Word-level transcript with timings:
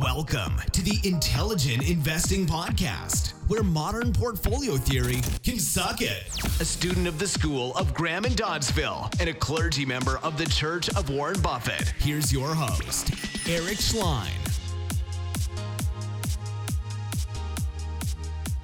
Welcome 0.00 0.60
to 0.72 0.82
the 0.82 0.98
Intelligent 1.04 1.88
Investing 1.88 2.46
Podcast, 2.46 3.34
where 3.46 3.62
modern 3.62 4.12
portfolio 4.12 4.76
theory 4.76 5.20
can 5.44 5.60
suck 5.60 6.00
it. 6.00 6.24
A 6.60 6.64
student 6.64 7.06
of 7.06 7.20
the 7.20 7.28
School 7.28 7.72
of 7.76 7.94
Graham 7.94 8.24
and 8.24 8.36
Doddsville 8.36 9.14
and 9.20 9.28
a 9.28 9.32
clergy 9.32 9.86
member 9.86 10.18
of 10.24 10.36
the 10.36 10.46
Church 10.46 10.88
of 10.96 11.10
Warren 11.10 11.40
Buffett, 11.40 11.94
here's 12.00 12.32
your 12.32 12.56
host, 12.56 13.12
Eric 13.48 13.78
Schleien. 13.78 14.32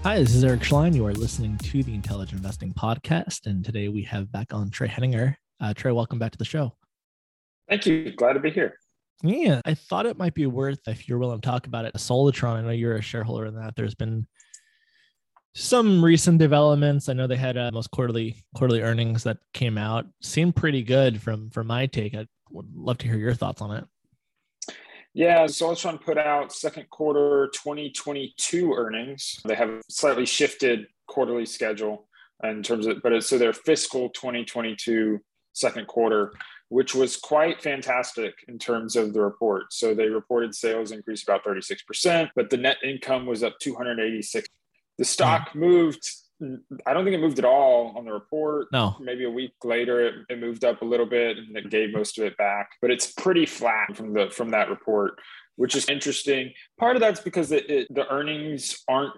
Hi, 0.03 0.19
this 0.19 0.35
is 0.35 0.43
Eric 0.43 0.63
Schleien. 0.63 0.97
You 0.97 1.07
are 1.07 1.13
listening 1.13 1.59
to 1.59 1.85
the 1.85 1.95
Intelligent 1.95 2.39
Investing 2.39 2.75
Podcast, 2.75 3.47
and 3.47 3.65
today 3.65 3.87
we 3.87 4.03
have 4.03 4.33
back 4.33 4.53
on 4.53 4.69
Trey 4.69 4.89
Henninger. 4.89 5.39
Uh, 5.61 5.75
Trey, 5.75 5.93
welcome 5.93 6.19
back 6.19 6.33
to 6.33 6.39
the 6.39 6.45
show. 6.45 6.75
Thank 7.69 7.87
you. 7.87 8.11
Glad 8.17 8.33
to 8.33 8.41
be 8.41 8.51
here. 8.51 8.75
Yeah, 9.23 9.61
I 9.65 9.75
thought 9.75 10.07
it 10.07 10.19
might 10.19 10.35
be 10.35 10.47
worth 10.47 10.89
if 10.89 11.09
you're 11.09 11.19
willing 11.19 11.41
to 11.41 11.47
talk 11.47 11.67
about 11.67 11.85
it. 11.85 11.95
Solitron, 11.95 12.57
I 12.57 12.63
know 12.63 12.71
you're 12.71 12.97
a 12.97 13.03
shareholder 13.03 13.47
in 13.47 13.55
that. 13.57 13.77
There's 13.77 13.95
been 13.95 14.27
some 15.55 16.03
recent 16.03 16.39
developments. 16.39 17.09
I 17.09 17.13
know 17.13 17.27
they 17.27 17.37
had 17.37 17.59
uh, 17.59 17.71
most 17.73 17.91
quarterly 17.91 18.43
quarterly 18.55 18.83
earnings 18.83 19.25
that 19.25 19.39
came 19.53 19.77
out. 19.77 20.07
Seemed 20.23 20.57
pretty 20.57 20.83
good 20.83 21.21
from 21.21 21.51
from 21.51 21.67
my 21.67 21.87
take. 21.87 22.15
I 22.15 22.27
would 22.51 22.75
love 22.75 22.99
to 22.99 23.09
hear 23.09 23.19
your 23.19 23.35
thoughts 23.35 23.61
on 23.61 23.77
it. 23.77 23.85
Yeah, 25.13 25.45
Solitron 25.45 26.01
put 26.01 26.19
out 26.19 26.53
second 26.53 26.89
quarter 26.89 27.51
2022 27.53 28.73
earnings. 28.73 29.41
They 29.45 29.57
have 29.57 29.83
slightly 29.91 30.25
shifted 30.25 30.87
quarterly 31.09 31.47
schedule 31.47 32.07
in 32.45 32.63
terms 32.63 32.87
of, 32.87 33.03
but 33.03 33.23
so 33.25 33.37
their 33.37 33.53
fiscal 33.53 34.11
2022 34.11 35.19
second 35.53 35.89
quarter 35.89 36.33
which 36.71 36.95
was 36.95 37.17
quite 37.17 37.61
fantastic 37.61 38.33
in 38.49 38.59
terms 38.59 38.97
of 38.97 39.13
the 39.13 39.21
report. 39.21 39.73
So 39.73 39.93
they 39.93 40.09
reported 40.09 40.55
sales 40.55 40.93
increased 40.93 41.25
about 41.25 41.45
36%, 41.45 42.31
but 42.35 42.49
the 42.49 42.57
net 42.57 42.77
income 42.83 43.27
was 43.27 43.43
up 43.43 43.59
286. 43.61 44.49
The 44.97 45.05
stock 45.05 45.51
mm. 45.51 45.57
moved 45.57 46.09
I 46.87 46.95
don't 46.95 47.05
think 47.05 47.15
it 47.15 47.21
moved 47.21 47.39
at 47.39 47.45
all 47.45 47.95
on 47.97 48.07
the 48.07 48.13
report. 48.13 48.69
No. 48.73 48.97
Maybe 48.99 49.25
a 49.25 49.31
week 49.31 49.53
later 49.63 50.07
it, 50.07 50.15
it 50.31 50.41
moved 50.41 50.65
up 50.65 50.81
a 50.81 50.87
little 50.87 51.05
bit 51.05 51.37
and 51.37 51.55
it 51.55 51.69
gave 51.69 51.93
most 51.93 52.19
of 52.19 52.25
it 52.25 52.37
back, 52.39 52.71
but 52.81 52.91
it's 52.91 53.13
pretty 53.13 53.45
flat 53.45 53.95
from 53.95 54.15
the 54.15 54.31
from 54.31 54.51
that 54.53 54.71
report, 54.71 55.21
which 55.57 55.75
is 55.75 55.87
interesting. 55.89 56.53
Part 56.79 56.97
of 56.97 57.01
that's 57.01 57.21
because 57.21 57.53
it, 57.53 57.69
it, 57.69 57.95
the 57.95 58.11
earnings 58.11 58.83
aren't 58.89 59.13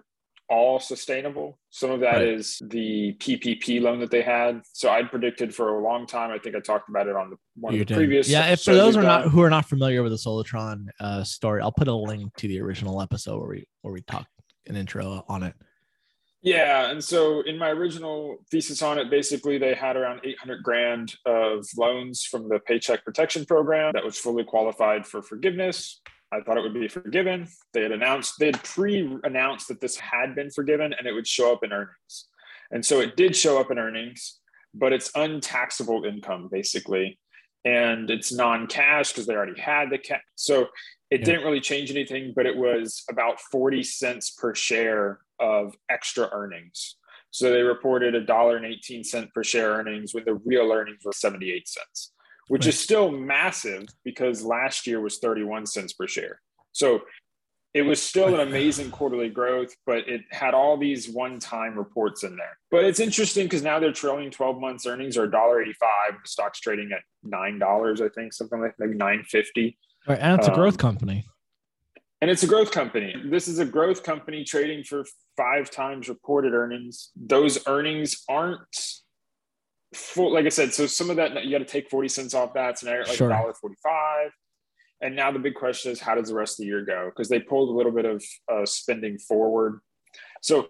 all 0.48 0.78
sustainable. 0.78 1.58
Some 1.70 1.90
of 1.90 2.00
that 2.00 2.16
right. 2.16 2.28
is 2.28 2.60
the 2.66 3.14
PPP 3.18 3.80
loan 3.80 4.00
that 4.00 4.10
they 4.10 4.22
had. 4.22 4.62
So 4.72 4.90
I'd 4.90 5.10
predicted 5.10 5.54
for 5.54 5.78
a 5.78 5.82
long 5.82 6.06
time. 6.06 6.30
I 6.30 6.38
think 6.38 6.54
I 6.56 6.60
talked 6.60 6.88
about 6.88 7.08
it 7.08 7.16
on 7.16 7.30
the 7.30 7.36
one 7.54 7.74
you 7.74 7.82
of 7.82 7.88
the 7.88 7.94
did. 7.94 7.98
previous. 7.98 8.28
Yeah, 8.28 8.52
if 8.52 8.62
for 8.62 8.74
those 8.74 8.96
are 8.96 9.02
not 9.02 9.28
who 9.28 9.42
are 9.42 9.50
not 9.50 9.68
familiar 9.68 10.02
with 10.02 10.12
the 10.12 10.18
Solitron 10.18 10.86
uh, 11.00 11.24
story, 11.24 11.62
I'll 11.62 11.72
put 11.72 11.88
a 11.88 11.94
link 11.94 12.34
to 12.36 12.48
the 12.48 12.60
original 12.60 13.00
episode 13.00 13.38
where 13.38 13.48
we 13.48 13.66
where 13.80 13.92
we 13.92 14.02
talk 14.02 14.26
an 14.66 14.76
intro 14.76 15.24
on 15.28 15.42
it. 15.42 15.54
Yeah, 16.42 16.90
and 16.90 17.02
so 17.02 17.42
in 17.42 17.56
my 17.56 17.70
original 17.70 18.38
thesis 18.50 18.82
on 18.82 18.98
it, 18.98 19.08
basically 19.10 19.58
they 19.58 19.74
had 19.74 19.96
around 19.96 20.22
800 20.24 20.62
grand 20.62 21.14
of 21.24 21.64
loans 21.77 22.24
from 22.24 22.48
the 22.48 22.58
Paycheck 22.58 23.04
Protection 23.04 23.44
Program 23.44 23.92
that 23.94 24.04
was 24.04 24.18
fully 24.18 24.42
qualified 24.42 25.06
for 25.06 25.22
forgiveness. 25.22 26.00
I 26.33 26.41
thought 26.41 26.56
it 26.56 26.62
would 26.62 26.75
be 26.75 26.88
forgiven. 26.88 27.47
They 27.75 27.83
had 27.83 27.92
announced, 27.92 28.34
they 28.38 28.47
had 28.47 28.62
pre 28.64 29.19
announced 29.22 29.69
that 29.69 29.80
this 29.80 29.98
had 29.98 30.34
been 30.34 30.50
forgiven 30.50 30.94
and 30.98 31.06
it 31.06 31.12
would 31.12 31.27
show 31.27 31.52
up 31.52 31.62
in 31.62 31.72
earnings. 31.72 32.28
And 32.70 32.84
so 32.84 33.00
it 33.00 33.16
did 33.16 33.36
show 33.36 33.61
up 33.61 33.70
in 33.70 33.78
earnings, 33.78 34.41
but 34.74 34.94
it's 34.94 35.11
untaxable 35.14 36.05
income 36.05 36.48
basically. 36.50 37.19
And 37.64 38.11
it's 38.11 38.33
non 38.33 38.66
cash 38.66 39.12
because 39.12 39.27
they 39.27 39.34
already 39.34 39.61
had 39.61 39.91
the 39.91 39.98
cash. 39.98 40.22
So 40.34 40.69
it 41.11 41.20
yeah. 41.20 41.27
didn't 41.27 41.44
really 41.44 41.61
change 41.61 41.91
anything, 41.91 42.33
but 42.34 42.46
it 42.46 42.56
was 42.56 43.05
about 43.11 43.39
40 43.39 43.83
cents 43.83 44.30
per 44.30 44.55
share 44.55 45.20
of 45.39 45.77
extra 45.91 46.28
earnings. 46.33 46.96
So 47.30 47.50
they 47.50 47.62
reported 47.62 48.14
a 48.14 48.24
dollar 48.24 48.56
and 48.56 48.67
18 48.67 49.05
cent 49.05 49.33
per 49.33 49.44
share 49.44 49.73
earnings 49.73 50.14
when 50.14 50.24
the 50.24 50.35
real 50.35 50.73
earnings 50.73 51.02
were 51.05 51.12
78 51.12 51.68
cents 51.68 52.12
which 52.48 52.64
right. 52.64 52.75
is 52.75 52.80
still 52.80 53.11
massive 53.11 53.86
because 54.05 54.42
last 54.45 54.86
year 54.86 55.01
was 55.01 55.19
31 55.19 55.67
cents 55.67 55.92
per 55.92 56.07
share. 56.07 56.41
So 56.73 57.03
it 57.75 57.83
was 57.83 58.03
still 58.03 58.35
an 58.35 58.41
amazing 58.41 58.91
quarterly 58.98 59.30
growth, 59.30 59.75
but 59.86 60.08
it 60.08 60.23
had 60.30 60.55
all 60.55 60.77
these 60.77 61.08
one-time 61.08 61.77
reports 61.77 62.23
in 62.23 62.36
there. 62.36 62.58
But 62.70 62.85
it's 62.85 63.01
interesting 63.01 63.47
because 63.47 63.63
now 63.63 63.79
their 63.79 63.92
trailing 63.92 64.30
12 64.30 64.61
months 64.61 64.86
earnings 64.86 65.17
are 65.17 65.27
$1.85. 65.27 65.73
The 65.73 66.14
stock's 66.25 66.61
trading 66.61 66.91
at 66.92 67.01
$9, 67.27 68.01
I 68.01 68.08
think, 68.14 68.33
something 68.33 68.61
like 68.61 68.74
maybe 68.79 68.95
950. 68.95 69.79
Right, 70.07 70.19
and 70.19 70.39
it's 70.39 70.48
a 70.48 70.55
growth 70.55 70.74
um, 70.74 70.79
company. 70.79 71.27
And 72.20 72.30
it's 72.30 72.42
a 72.42 72.47
growth 72.47 72.70
company. 72.70 73.14
This 73.24 73.48
is 73.48 73.59
a 73.59 73.64
growth 73.64 74.03
company 74.03 74.45
trading 74.45 74.85
for 74.85 75.05
five 75.36 75.70
times 75.70 76.09
reported 76.09 76.53
earnings. 76.53 77.11
Those 77.17 77.67
earnings 77.67 78.23
aren't 78.29 78.61
full, 79.95 80.33
like 80.33 80.47
I 80.47 80.51
said, 80.51 80.73
so 80.73 80.86
some 80.86 81.11
of 81.11 81.17
that 81.17 81.45
you 81.45 81.51
got 81.51 81.58
to 81.58 81.64
take 81.64 81.91
40 81.91 82.08
cents 82.08 82.35
off 82.35 82.55
that. 82.55 82.79
So 82.79 82.86
now 82.86 82.95
you're 82.95 83.05
like 83.05 83.19
dollar 83.19 83.55
45. 83.55 84.30
And 85.01 85.17
now 85.17 85.33
the 85.33 85.39
big 85.39 85.55
question 85.55 85.91
is 85.91 86.01
how 86.01 86.14
does 86.14 86.29
the 86.29 86.35
rest 86.35 86.55
of 86.55 86.64
the 86.64 86.67
year 86.67 86.85
go? 86.85 87.07
Because 87.07 87.29
they 87.29 87.41
pulled 87.41 87.70
a 87.70 87.73
little 87.73 87.92
bit 87.92 88.05
of 88.05 88.25
uh, 88.51 88.64
spending 88.64 89.19
forward. 89.19 89.80
So 90.41 90.69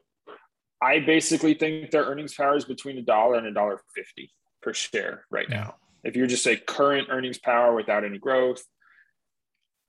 I 0.80 1.00
basically 1.00 1.54
think 1.54 1.90
their 1.90 2.04
earnings 2.04 2.34
power 2.34 2.56
is 2.56 2.64
between 2.64 2.98
a 2.98 3.02
dollar 3.02 3.36
and 3.36 3.46
a 3.46 3.52
dollar 3.52 3.80
50 3.94 4.32
per 4.62 4.72
share 4.72 5.24
right 5.30 5.48
now. 5.48 5.76
If 6.02 6.16
you 6.16 6.26
just 6.26 6.42
say 6.42 6.56
current 6.56 7.08
earnings 7.10 7.38
power 7.38 7.74
without 7.74 8.04
any 8.04 8.18
growth, 8.18 8.64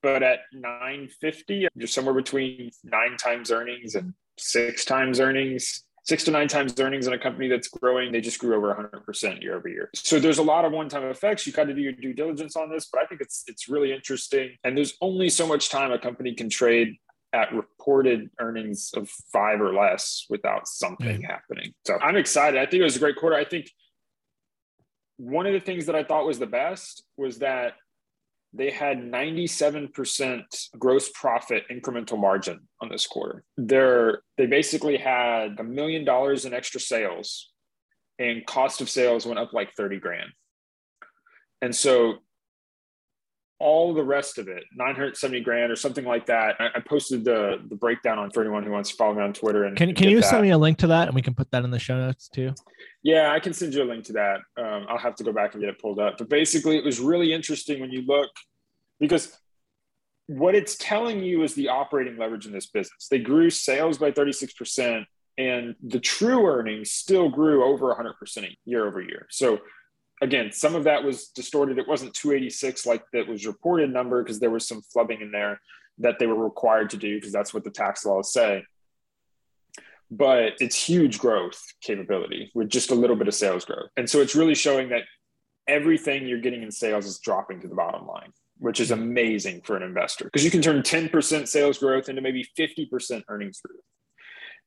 but 0.02 0.22
at 0.22 0.40
950, 0.52 1.68
you're 1.74 1.88
somewhere 1.88 2.14
between 2.14 2.70
nine 2.84 3.16
times 3.16 3.50
earnings 3.50 3.94
and 3.94 4.12
six 4.38 4.84
times 4.84 5.18
earnings 5.18 5.84
six 6.04 6.24
to 6.24 6.30
nine 6.30 6.48
times 6.48 6.78
earnings 6.78 7.06
in 7.06 7.12
a 7.12 7.18
company 7.18 7.48
that's 7.48 7.68
growing. 7.68 8.12
They 8.12 8.20
just 8.20 8.38
grew 8.38 8.54
over 8.54 8.74
100% 8.74 9.42
year 9.42 9.56
over 9.56 9.68
year. 9.68 9.90
So 9.94 10.20
there's 10.20 10.38
a 10.38 10.42
lot 10.42 10.64
of 10.64 10.72
one-time 10.72 11.04
effects. 11.04 11.46
You 11.46 11.52
got 11.52 11.64
to 11.64 11.74
do 11.74 11.80
your 11.80 11.92
due 11.92 12.12
diligence 12.12 12.56
on 12.56 12.70
this, 12.70 12.88
but 12.92 13.02
I 13.02 13.06
think 13.06 13.20
it's 13.20 13.44
it's 13.46 13.68
really 13.68 13.92
interesting. 13.92 14.56
And 14.64 14.76
there's 14.76 14.94
only 15.00 15.30
so 15.30 15.46
much 15.46 15.70
time 15.70 15.92
a 15.92 15.98
company 15.98 16.34
can 16.34 16.50
trade 16.50 16.96
at 17.32 17.52
reported 17.52 18.30
earnings 18.38 18.92
of 18.94 19.08
five 19.32 19.60
or 19.60 19.74
less 19.74 20.26
without 20.30 20.68
something 20.68 21.22
mm. 21.22 21.26
happening. 21.26 21.74
So 21.84 21.98
I'm 22.00 22.16
excited. 22.16 22.60
I 22.60 22.66
think 22.66 22.80
it 22.80 22.84
was 22.84 22.96
a 22.96 23.00
great 23.00 23.16
quarter. 23.16 23.34
I 23.34 23.44
think 23.44 23.70
one 25.16 25.46
of 25.46 25.52
the 25.52 25.60
things 25.60 25.86
that 25.86 25.96
I 25.96 26.04
thought 26.04 26.26
was 26.26 26.38
the 26.38 26.46
best 26.46 27.02
was 27.16 27.38
that 27.38 27.74
they 28.54 28.70
had 28.70 28.98
97% 28.98 30.42
gross 30.78 31.10
profit 31.12 31.64
incremental 31.70 32.18
margin 32.18 32.60
on 32.80 32.88
this 32.88 33.06
quarter. 33.06 33.42
They're, 33.56 34.22
they 34.38 34.46
basically 34.46 34.96
had 34.96 35.58
a 35.58 35.64
million 35.64 36.04
dollars 36.04 36.44
in 36.44 36.54
extra 36.54 36.80
sales 36.80 37.50
and 38.18 38.46
cost 38.46 38.80
of 38.80 38.88
sales 38.88 39.26
went 39.26 39.38
up 39.38 39.52
like 39.52 39.74
30 39.76 39.98
grand. 39.98 40.30
And 41.60 41.74
so 41.74 42.18
all 43.60 43.94
the 43.94 44.02
rest 44.02 44.38
of 44.38 44.48
it, 44.48 44.64
970 44.74 45.40
grand 45.40 45.70
or 45.70 45.76
something 45.76 46.04
like 46.04 46.26
that. 46.26 46.56
I, 46.58 46.70
I, 46.74 46.80
posted 46.80 47.24
the 47.24 47.58
the 47.68 47.76
breakdown 47.76 48.18
on 48.18 48.30
for 48.30 48.40
anyone 48.40 48.64
who 48.64 48.72
wants 48.72 48.90
to 48.90 48.96
follow 48.96 49.14
me 49.14 49.22
on 49.22 49.32
Twitter. 49.32 49.64
And 49.64 49.76
can, 49.76 49.94
can 49.94 50.08
you 50.08 50.20
that. 50.20 50.28
send 50.28 50.42
me 50.42 50.50
a 50.50 50.58
link 50.58 50.78
to 50.78 50.88
that 50.88 51.06
and 51.06 51.14
we 51.14 51.22
can 51.22 51.34
put 51.34 51.50
that 51.52 51.64
in 51.64 51.70
the 51.70 51.78
show 51.78 51.96
notes 51.96 52.28
too? 52.28 52.52
Yeah, 53.02 53.32
I 53.32 53.38
can 53.38 53.52
send 53.52 53.74
you 53.74 53.82
a 53.82 53.84
link 53.84 54.04
to 54.06 54.12
that. 54.14 54.40
Um, 54.56 54.86
I'll 54.88 54.98
have 54.98 55.14
to 55.16 55.24
go 55.24 55.32
back 55.32 55.54
and 55.54 55.62
get 55.62 55.70
it 55.70 55.80
pulled 55.80 55.98
up. 55.98 56.18
But 56.18 56.28
basically, 56.28 56.76
it 56.76 56.84
was 56.84 56.98
really 56.98 57.32
interesting 57.32 57.80
when 57.80 57.90
you 57.90 58.02
look 58.02 58.30
because 58.98 59.38
what 60.26 60.54
it's 60.54 60.76
telling 60.76 61.22
you 61.22 61.42
is 61.42 61.54
the 61.54 61.68
operating 61.68 62.16
leverage 62.16 62.46
in 62.46 62.52
this 62.52 62.66
business. 62.66 63.08
They 63.10 63.18
grew 63.18 63.50
sales 63.50 63.98
by 63.98 64.10
36%, 64.10 65.04
and 65.36 65.74
the 65.82 66.00
true 66.00 66.46
earnings 66.46 66.90
still 66.90 67.28
grew 67.28 67.64
over 67.64 67.94
100% 67.94 68.56
year 68.64 68.86
over 68.86 69.00
year. 69.00 69.26
So 69.30 69.58
again, 70.24 70.50
some 70.50 70.74
of 70.74 70.84
that 70.84 71.04
was 71.04 71.28
distorted. 71.28 71.78
It 71.78 71.86
wasn't 71.86 72.14
286 72.14 72.86
like 72.86 73.04
that 73.12 73.28
was 73.28 73.46
reported 73.46 73.92
number 73.92 74.22
because 74.22 74.40
there 74.40 74.50
was 74.50 74.66
some 74.66 74.82
flubbing 74.94 75.20
in 75.20 75.30
there 75.30 75.60
that 75.98 76.18
they 76.18 76.26
were 76.26 76.42
required 76.42 76.90
to 76.90 76.96
do 76.96 77.16
because 77.16 77.32
that's 77.32 77.54
what 77.54 77.62
the 77.62 77.70
tax 77.70 78.04
laws 78.04 78.32
say. 78.32 78.64
But 80.10 80.54
it's 80.60 80.76
huge 80.76 81.18
growth 81.18 81.62
capability 81.80 82.50
with 82.54 82.68
just 82.68 82.90
a 82.90 82.94
little 82.94 83.16
bit 83.16 83.28
of 83.28 83.34
sales 83.34 83.64
growth. 83.64 83.90
And 83.96 84.08
so 84.08 84.20
it's 84.20 84.34
really 84.34 84.54
showing 84.54 84.88
that 84.88 85.02
everything 85.68 86.26
you're 86.26 86.40
getting 86.40 86.62
in 86.62 86.70
sales 86.70 87.06
is 87.06 87.18
dropping 87.18 87.60
to 87.60 87.68
the 87.68 87.74
bottom 87.74 88.06
line, 88.06 88.32
which 88.58 88.80
is 88.80 88.90
amazing 88.90 89.60
for 89.62 89.76
an 89.76 89.82
investor 89.82 90.24
because 90.24 90.44
you 90.44 90.50
can 90.50 90.62
turn 90.62 90.82
10% 90.82 91.48
sales 91.48 91.78
growth 91.78 92.08
into 92.08 92.22
maybe 92.22 92.46
50% 92.58 93.22
earnings 93.28 93.60
growth. 93.60 93.80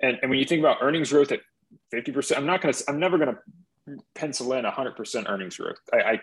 And, 0.01 0.19
and 0.21 0.29
when 0.29 0.39
you 0.39 0.45
think 0.45 0.59
about 0.59 0.77
earnings 0.81 1.11
growth 1.11 1.31
at 1.31 1.41
50%, 1.93 2.37
I'm 2.37 2.45
not 2.45 2.61
going 2.61 2.73
to, 2.73 2.83
I'm 2.87 2.99
never 2.99 3.17
going 3.17 3.33
to 3.33 3.39
pencil 4.15 4.53
in 4.53 4.65
100% 4.65 5.29
earnings 5.29 5.57
growth. 5.57 5.79
I, 5.93 5.97
I 5.97 6.21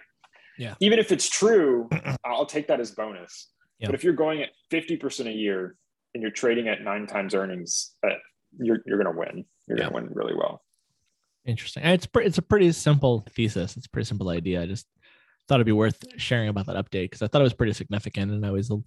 yeah. 0.58 0.75
even 0.81 0.99
if 0.99 1.12
it's 1.12 1.28
true, 1.28 1.88
I'll 2.25 2.46
take 2.46 2.69
that 2.69 2.81
as 2.81 2.93
bonus. 2.93 3.49
Yeah. 3.78 3.88
But 3.88 3.94
if 3.94 4.05
you're 4.05 4.14
going 4.14 4.43
at 4.43 4.50
50% 4.70 5.26
a 5.26 5.32
year 5.32 5.76
and 6.14 6.22
you're 6.22 6.31
trading 6.31 6.69
at 6.69 6.82
nine 6.82 7.06
times 7.06 7.34
earnings, 7.34 7.94
uh, 8.06 8.14
you're, 8.58 8.78
you're 8.87 9.02
going 9.02 9.12
to 9.12 9.19
win. 9.19 9.44
You're 9.66 9.78
yeah. 9.78 9.90
going 9.90 10.05
to 10.05 10.08
win 10.08 10.14
really 10.14 10.34
well. 10.34 10.62
Interesting. 11.44 11.84
it's 11.84 12.06
pre- 12.06 12.25
it's 12.25 12.38
a 12.38 12.43
pretty 12.43 12.72
simple 12.72 13.26
thesis. 13.34 13.76
It's 13.76 13.87
a 13.87 13.90
pretty 13.90 14.06
simple 14.06 14.31
idea. 14.31 14.62
I 14.62 14.66
just 14.66 14.87
thought 15.46 15.56
it'd 15.56 15.66
be 15.66 15.72
worth 15.72 16.02
sharing 16.16 16.49
about 16.49 16.66
that 16.66 16.76
update 16.76 17.05
because 17.05 17.20
I 17.20 17.26
thought 17.26 17.43
it 17.43 17.44
was 17.44 17.52
pretty 17.52 17.75
significant, 17.75 18.32
and 18.32 18.46
I 18.46 18.50
was 18.50 18.70
A 18.70 18.78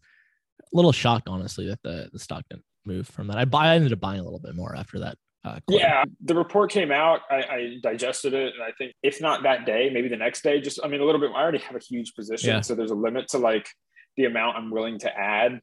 little 0.74 0.92
shocked, 0.92 1.28
honestly, 1.28 1.68
that 1.68 1.84
the, 1.84 2.10
the 2.12 2.18
stock 2.18 2.46
didn't 2.50 2.66
move 2.84 3.08
from 3.08 3.28
that. 3.28 3.38
I 3.38 3.46
buy 3.46 3.68
I 3.68 3.76
ended 3.76 3.94
up 3.94 4.00
buying 4.00 4.20
a 4.20 4.24
little 4.24 4.40
bit 4.40 4.56
more 4.56 4.76
after 4.76 5.00
that. 5.00 5.18
Uh, 5.48 5.60
yeah, 5.70 6.04
the 6.24 6.36
report 6.36 6.72
came 6.72 6.92
out. 6.92 7.22
I, 7.30 7.36
I, 7.36 7.78
digested 7.82 8.34
it, 8.34 8.54
and 8.54 8.64
I 8.64 8.72
think 8.78 8.94
if 9.02 9.22
not 9.22 9.44
that 9.44 9.66
day, 9.66 9.90
maybe 9.94 10.10
the 10.10 10.18
next 10.18 10.44
day. 10.44 10.60
Just 10.60 10.80
I 10.84 10.88
mean, 10.88 11.00
a 11.00 11.06
little 11.06 11.22
bit. 11.22 11.32
I 11.34 11.42
already 11.42 11.60
have 11.60 11.76
a 11.76 11.80
huge 11.80 12.14
position, 12.16 12.50
yeah. 12.50 12.62
so 12.62 12.76
there's 12.76 12.92
a 12.92 12.96
limit 12.96 13.30
to 13.30 13.38
like 13.38 13.68
the 14.18 14.26
amount 14.26 14.58
I'm 14.58 14.72
willing 14.72 15.00
to 15.00 15.18
add. 15.18 15.62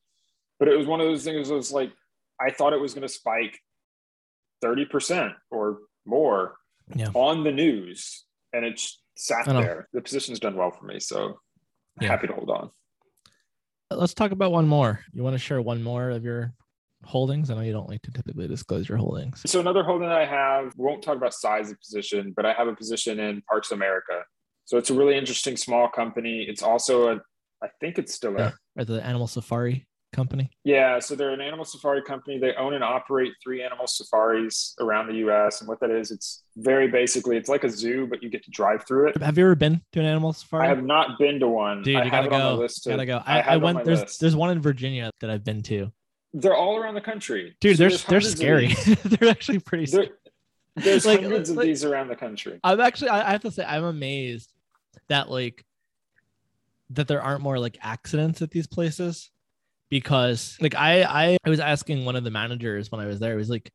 But 0.58 0.69
it 0.69 0.78
was 0.78 0.86
one 0.86 1.00
of 1.00 1.06
those 1.06 1.25
things. 1.25 1.50
Was 1.50 1.72
like 1.72 1.92
I 2.40 2.50
thought 2.50 2.72
it 2.72 2.81
was 2.81 2.94
going 2.94 3.06
to 3.06 3.12
spike 3.12 3.58
thirty 4.62 4.86
percent 4.86 5.32
or 5.50 5.81
more 6.06 6.56
yeah. 6.94 7.10
on 7.12 7.44
the 7.44 7.52
news, 7.52 8.25
and 8.52 8.64
it's 8.64 9.02
sat 9.16 9.44
there. 9.44 9.88
The 9.92 10.00
position's 10.00 10.40
done 10.40 10.56
well 10.56 10.70
for 10.70 10.87
me, 10.87 10.98
so 10.98 11.40
yeah. 12.00 12.08
happy 12.08 12.26
to 12.26 12.32
hold 12.32 12.48
on. 12.48 12.70
Let's 13.90 14.14
talk 14.14 14.32
about 14.32 14.50
one 14.50 14.66
more. 14.66 15.00
You 15.12 15.22
want 15.22 15.34
to 15.34 15.38
share 15.38 15.60
one 15.60 15.82
more 15.82 16.08
of 16.10 16.25
your 16.25 16.54
holdings? 17.04 17.50
I 17.50 17.54
know 17.54 17.60
you 17.60 17.72
don't 17.72 17.88
like 17.88 18.02
to 18.02 18.12
typically 18.12 18.48
disclose 18.48 18.88
your 18.88 18.98
holdings. 18.98 19.42
So 19.46 19.60
another 19.60 19.82
holding 19.82 20.08
that 20.08 20.18
I 20.18 20.26
have, 20.26 20.72
we 20.76 20.84
won't 20.84 21.02
talk 21.02 21.16
about 21.16 21.34
size 21.34 21.70
of 21.70 21.80
position, 21.80 22.32
but 22.34 22.46
I 22.46 22.52
have 22.52 22.68
a 22.68 22.74
position 22.74 23.20
in 23.20 23.42
Parks 23.42 23.70
America. 23.70 24.22
So 24.64 24.78
it's 24.78 24.90
a 24.90 24.94
really 24.94 25.16
interesting 25.16 25.56
small 25.56 25.88
company. 25.88 26.46
It's 26.48 26.62
also 26.62 27.08
a, 27.08 27.20
I 27.62 27.68
think 27.80 27.98
it's 27.98 28.14
still 28.14 28.36
a, 28.38 28.54
or 28.76 28.84
the 28.84 29.04
animal 29.04 29.26
safari 29.26 29.86
company? 30.14 30.50
Yeah, 30.64 30.98
so 31.00 31.14
they're 31.14 31.32
an 31.32 31.40
animal 31.40 31.64
safari 31.64 32.02
company. 32.02 32.38
They 32.38 32.54
own 32.54 32.72
and 32.72 32.82
operate 32.82 33.32
three 33.42 33.62
animal 33.62 33.86
safaris 33.86 34.74
around 34.80 35.08
the 35.08 35.16
U.S. 35.16 35.60
And 35.60 35.68
what 35.68 35.80
that 35.80 35.90
is, 35.90 36.10
it's 36.10 36.44
very 36.56 36.88
basically, 36.88 37.36
it's 37.36 37.48
like 37.48 37.64
a 37.64 37.70
zoo, 37.70 38.06
but 38.06 38.22
you 38.22 38.30
get 38.30 38.42
to 38.44 38.50
drive 38.50 38.86
through 38.86 39.08
it. 39.08 39.20
Have 39.20 39.36
you 39.36 39.44
ever 39.44 39.54
been 39.54 39.82
to 39.92 40.00
an 40.00 40.06
animal 40.06 40.32
safari? 40.32 40.64
I 40.64 40.68
have 40.68 40.84
not 40.84 41.18
been 41.18 41.40
to 41.40 41.48
one. 41.48 41.82
Dude, 41.82 41.96
I 41.96 42.04
you 42.04 42.10
gotta 42.10 42.28
go. 42.30 42.66
To, 42.66 42.88
gotta 42.88 43.06
go. 43.06 43.20
I, 43.26 43.40
I, 43.40 43.54
I 43.54 43.56
went. 43.58 43.84
There's 43.84 44.00
list. 44.00 44.20
there's 44.20 44.36
one 44.36 44.50
in 44.50 44.62
Virginia 44.62 45.10
that 45.20 45.28
I've 45.28 45.44
been 45.44 45.62
to. 45.64 45.92
They're 46.34 46.54
all 46.54 46.76
around 46.76 46.94
the 46.94 47.00
country, 47.00 47.56
dude. 47.60 47.76
So 47.76 47.88
they're 47.88 47.98
they're 48.08 48.20
scary. 48.20 48.69
they're 49.04 49.31
actually 49.31 49.60
pretty. 49.60 49.86
Scary. 49.86 50.10
There's 50.76 51.06
like, 51.06 51.20
hundreds 51.22 51.50
like, 51.50 51.58
of 51.58 51.64
these 51.64 51.84
around 51.84 52.08
the 52.08 52.16
country. 52.16 52.58
I'm 52.64 52.81
actually, 52.81 53.10
I 53.10 53.31
have 53.31 53.42
to 53.42 53.50
say, 53.52 53.64
I'm 53.64 53.84
amazed 53.84 54.52
that 55.08 55.31
like 55.31 55.64
that 56.90 57.06
there 57.06 57.22
aren't 57.22 57.42
more 57.42 57.58
like 57.58 57.78
accidents 57.81 58.42
at 58.42 58.50
these 58.50 58.66
places 58.66 59.31
because 59.88 60.56
like 60.60 60.75
I 60.75 61.02
I, 61.02 61.38
I 61.44 61.50
was 61.50 61.60
asking 61.60 62.04
one 62.04 62.16
of 62.16 62.25
the 62.25 62.31
managers 62.31 62.90
when 62.90 63.00
I 63.00 63.06
was 63.06 63.20
there, 63.20 63.32
it 63.32 63.37
was 63.37 63.50
like 63.50 63.72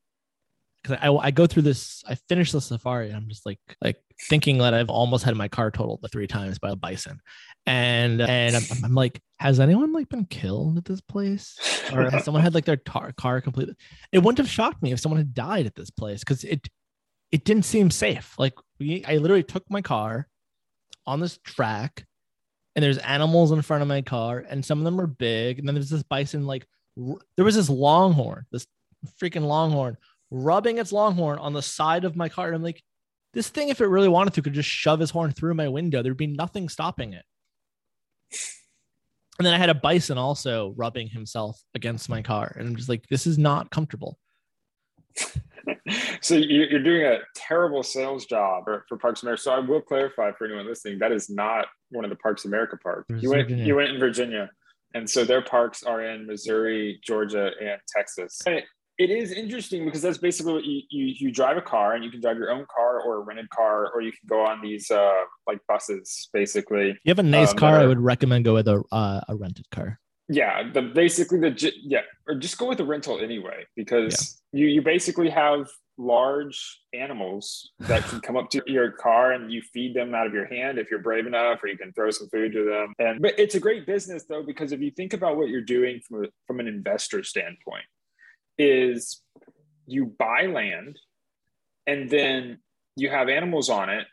because 0.82 0.98
I, 1.02 1.12
I 1.12 1.32
go 1.32 1.46
through 1.48 1.64
this, 1.64 2.04
I 2.08 2.16
finished 2.16 2.54
the 2.54 2.62
safari, 2.62 3.08
and 3.08 3.18
I'm 3.18 3.28
just 3.30 3.46
like 3.46 3.60
like 3.82 3.98
thinking 4.30 4.58
that 4.60 4.74
I've 4.74 4.90
almost 4.90 5.24
had 5.24 5.36
my 5.36 5.48
car 5.48 5.72
totaled 5.72 6.02
the 6.02 6.08
three 6.08 6.28
times 6.28 6.60
by 6.60 6.70
a 6.70 6.76
bison, 6.76 7.20
and 7.66 8.22
and 8.22 8.56
I'm, 8.56 8.64
I'm 8.84 8.96
like, 8.96 9.22
has 9.40 9.60
anyone 9.60 9.94
like 9.94 10.10
been 10.10 10.26
killed 10.26 10.78
at 10.78 10.86
this 10.86 11.02
place, 11.02 11.58
or 11.94 12.10
someone 12.22 12.44
had 12.44 12.54
like 12.54 12.66
their 12.66 12.78
tar- 12.78 13.14
car 13.14 13.42
completely? 13.42 13.76
It 14.12 14.20
wouldn't 14.20 14.38
have 14.40 14.50
shocked 14.50 14.82
me 14.82 14.92
if 14.92 15.00
someone 15.00 15.20
had 15.20 15.34
died 15.34 15.66
at 15.66 15.76
this 15.76 15.90
place 15.90 16.20
because 16.22 16.44
it 16.44 16.68
it 17.32 17.44
didn't 17.44 17.66
seem 17.66 17.92
safe. 17.92 18.36
Like 18.38 18.54
we, 18.80 19.04
I 19.06 19.18
literally 19.18 19.44
took 19.44 19.64
my 19.70 19.82
car 19.82 20.28
on 21.06 21.20
this 21.20 21.38
track 21.40 22.06
and 22.76 22.84
there's 22.84 22.98
animals 23.00 23.52
in 23.52 23.62
front 23.62 23.82
of 23.82 23.88
my 23.88 24.02
car, 24.02 24.46
and 24.48 24.64
some 24.64 24.78
of 24.80 24.86
them 24.86 25.02
are 25.02 25.08
big. 25.08 25.60
And 25.60 25.68
then 25.68 25.76
there's 25.76 25.90
this 25.90 26.04
bison, 26.04 26.46
like 26.46 26.66
r- 26.98 27.18
there 27.36 27.46
was 27.46 27.56
this 27.56 27.70
longhorn, 27.70 28.46
this 28.52 28.68
freaking 29.22 29.46
longhorn, 29.46 29.98
rubbing 30.32 30.78
its 30.78 30.92
longhorn 30.92 31.40
on 31.40 31.54
the 31.54 31.62
side 31.62 32.06
of 32.06 32.16
my 32.16 32.30
car. 32.30 32.48
And 32.48 32.56
I'm 32.56 32.64
like, 32.64 32.82
this 33.34 33.50
thing, 33.50 33.70
if 33.70 33.82
it 33.82 33.88
really 33.88 34.08
wanted 34.08 34.34
to, 34.34 34.42
could 34.42 34.54
just 34.54 34.70
shove 34.70 35.00
his 35.00 35.12
horn 35.12 35.32
through 35.32 35.54
my 35.54 35.68
window. 35.68 36.02
There'd 36.02 36.18
be 36.18 36.28
nothing 36.28 36.70
stopping 36.70 37.14
it. 37.14 37.26
And 39.38 39.46
then 39.46 39.54
I 39.54 39.58
had 39.58 39.70
a 39.70 39.76
bison 39.76 40.18
also 40.18 40.74
rubbing 40.76 41.08
himself 41.08 41.62
against 41.74 42.10
my 42.10 42.22
car. 42.22 42.54
And 42.58 42.68
I'm 42.68 42.76
just 42.76 42.90
like, 42.90 43.08
this 43.08 43.26
is 43.26 43.38
not 43.38 43.72
comfortable. 43.72 44.20
so 46.22 46.36
you're 46.36 46.84
doing 46.84 47.06
a 47.06 47.20
terrible 47.36 47.82
sales 47.82 48.26
job 48.26 48.66
for, 48.66 48.86
for 48.90 48.98
Parks 48.98 49.24
America. 49.24 49.44
So 49.44 49.54
I 49.54 49.60
will 49.60 49.82
clarify 49.82 50.32
for 50.34 50.46
anyone 50.46 50.68
listening, 50.68 51.00
that 51.00 51.14
is 51.14 51.30
not 51.30 51.68
one 51.90 52.04
of 52.04 52.10
the 52.10 52.18
Parks 52.18 52.46
America 52.46 52.78
parks. 52.84 53.06
You 53.22 53.30
went, 53.30 53.50
you 53.50 53.76
went 53.76 53.92
in 53.92 54.00
Virginia. 54.00 54.50
And 54.94 55.10
so 55.10 55.24
their 55.24 55.42
parks 55.42 55.84
are 55.84 56.04
in 56.04 56.26
Missouri, 56.26 57.00
Georgia, 57.04 57.52
and 57.62 57.80
Texas. 57.88 58.42
It 59.00 59.10
is 59.10 59.32
interesting 59.32 59.86
because 59.86 60.02
that's 60.02 60.18
basically 60.18 60.52
what 60.52 60.66
you, 60.66 60.82
you, 60.90 61.06
you 61.18 61.32
drive 61.32 61.56
a 61.56 61.62
car 61.62 61.94
and 61.94 62.04
you 62.04 62.12
can 62.12 62.20
drive 62.20 62.36
your 62.36 62.52
own 62.52 62.66
car 62.70 63.00
or 63.02 63.16
a 63.16 63.20
rented 63.22 63.50
car, 63.50 63.90
or 63.94 64.02
you 64.02 64.12
can 64.12 64.28
go 64.28 64.46
on 64.46 64.62
these 64.62 64.92
uh, 64.92 65.22
like 65.48 65.60
buses, 65.70 66.30
basically. 66.34 66.88
you 67.06 67.10
have 67.10 67.20
a 67.20 67.24
nice 67.24 67.52
um, 67.52 67.58
car, 67.58 67.78
are, 67.78 67.80
I 67.80 67.86
would 67.86 68.02
recommend 68.02 68.44
go 68.44 68.56
with 68.56 68.68
a, 68.68 68.84
uh, 68.92 69.22
a 69.30 69.36
rented 69.38 69.70
car. 69.72 70.02
Yeah, 70.28 70.70
the 70.74 70.82
basically 70.82 71.40
the 71.40 71.74
yeah, 71.82 72.02
or 72.28 72.36
just 72.36 72.58
go 72.58 72.68
with 72.68 72.78
the 72.78 72.86
rental 72.86 73.20
anyway 73.20 73.66
because 73.76 74.42
yeah. 74.52 74.60
you 74.60 74.68
you 74.68 74.82
basically 74.82 75.30
have 75.30 75.68
large 75.98 76.82
animals 76.94 77.72
that 77.80 78.04
can 78.06 78.22
come 78.22 78.38
up 78.38 78.50
to 78.50 78.62
your 78.68 78.92
car 78.92 79.32
and 79.34 79.52
you 79.52 79.62
feed 79.74 79.94
them 79.96 80.14
out 80.14 80.28
of 80.28 80.34
your 80.34 80.46
hand 80.46 80.78
if 80.78 80.90
you're 80.90 81.02
brave 81.02 81.28
enough 81.28 81.60
or 81.62 81.68
you 81.68 81.78
can 81.78 81.92
throw 81.92 82.10
some 82.10 82.30
food 82.30 82.54
to 82.54 82.64
them 82.64 82.94
and 83.00 83.22
but 83.22 83.38
it's 83.38 83.56
a 83.56 83.60
great 83.60 83.86
business 83.86 84.24
though 84.30 84.42
because 84.42 84.72
if 84.72 84.80
you 84.80 84.92
think 84.92 85.12
about 85.12 85.36
what 85.36 85.50
you're 85.50 85.60
doing 85.60 86.00
from 86.08 86.24
a, 86.24 86.28
from 86.48 86.62
an 86.62 86.68
investor 86.68 87.22
standpoint 87.22 87.84
is 88.60 89.22
you 89.88 90.06
buy 90.06 90.46
land 90.46 91.00
and 91.88 92.10
then 92.10 92.60
you 92.96 93.10
have 93.10 93.30
animals 93.30 93.70
on 93.70 93.90
it 93.90 94.06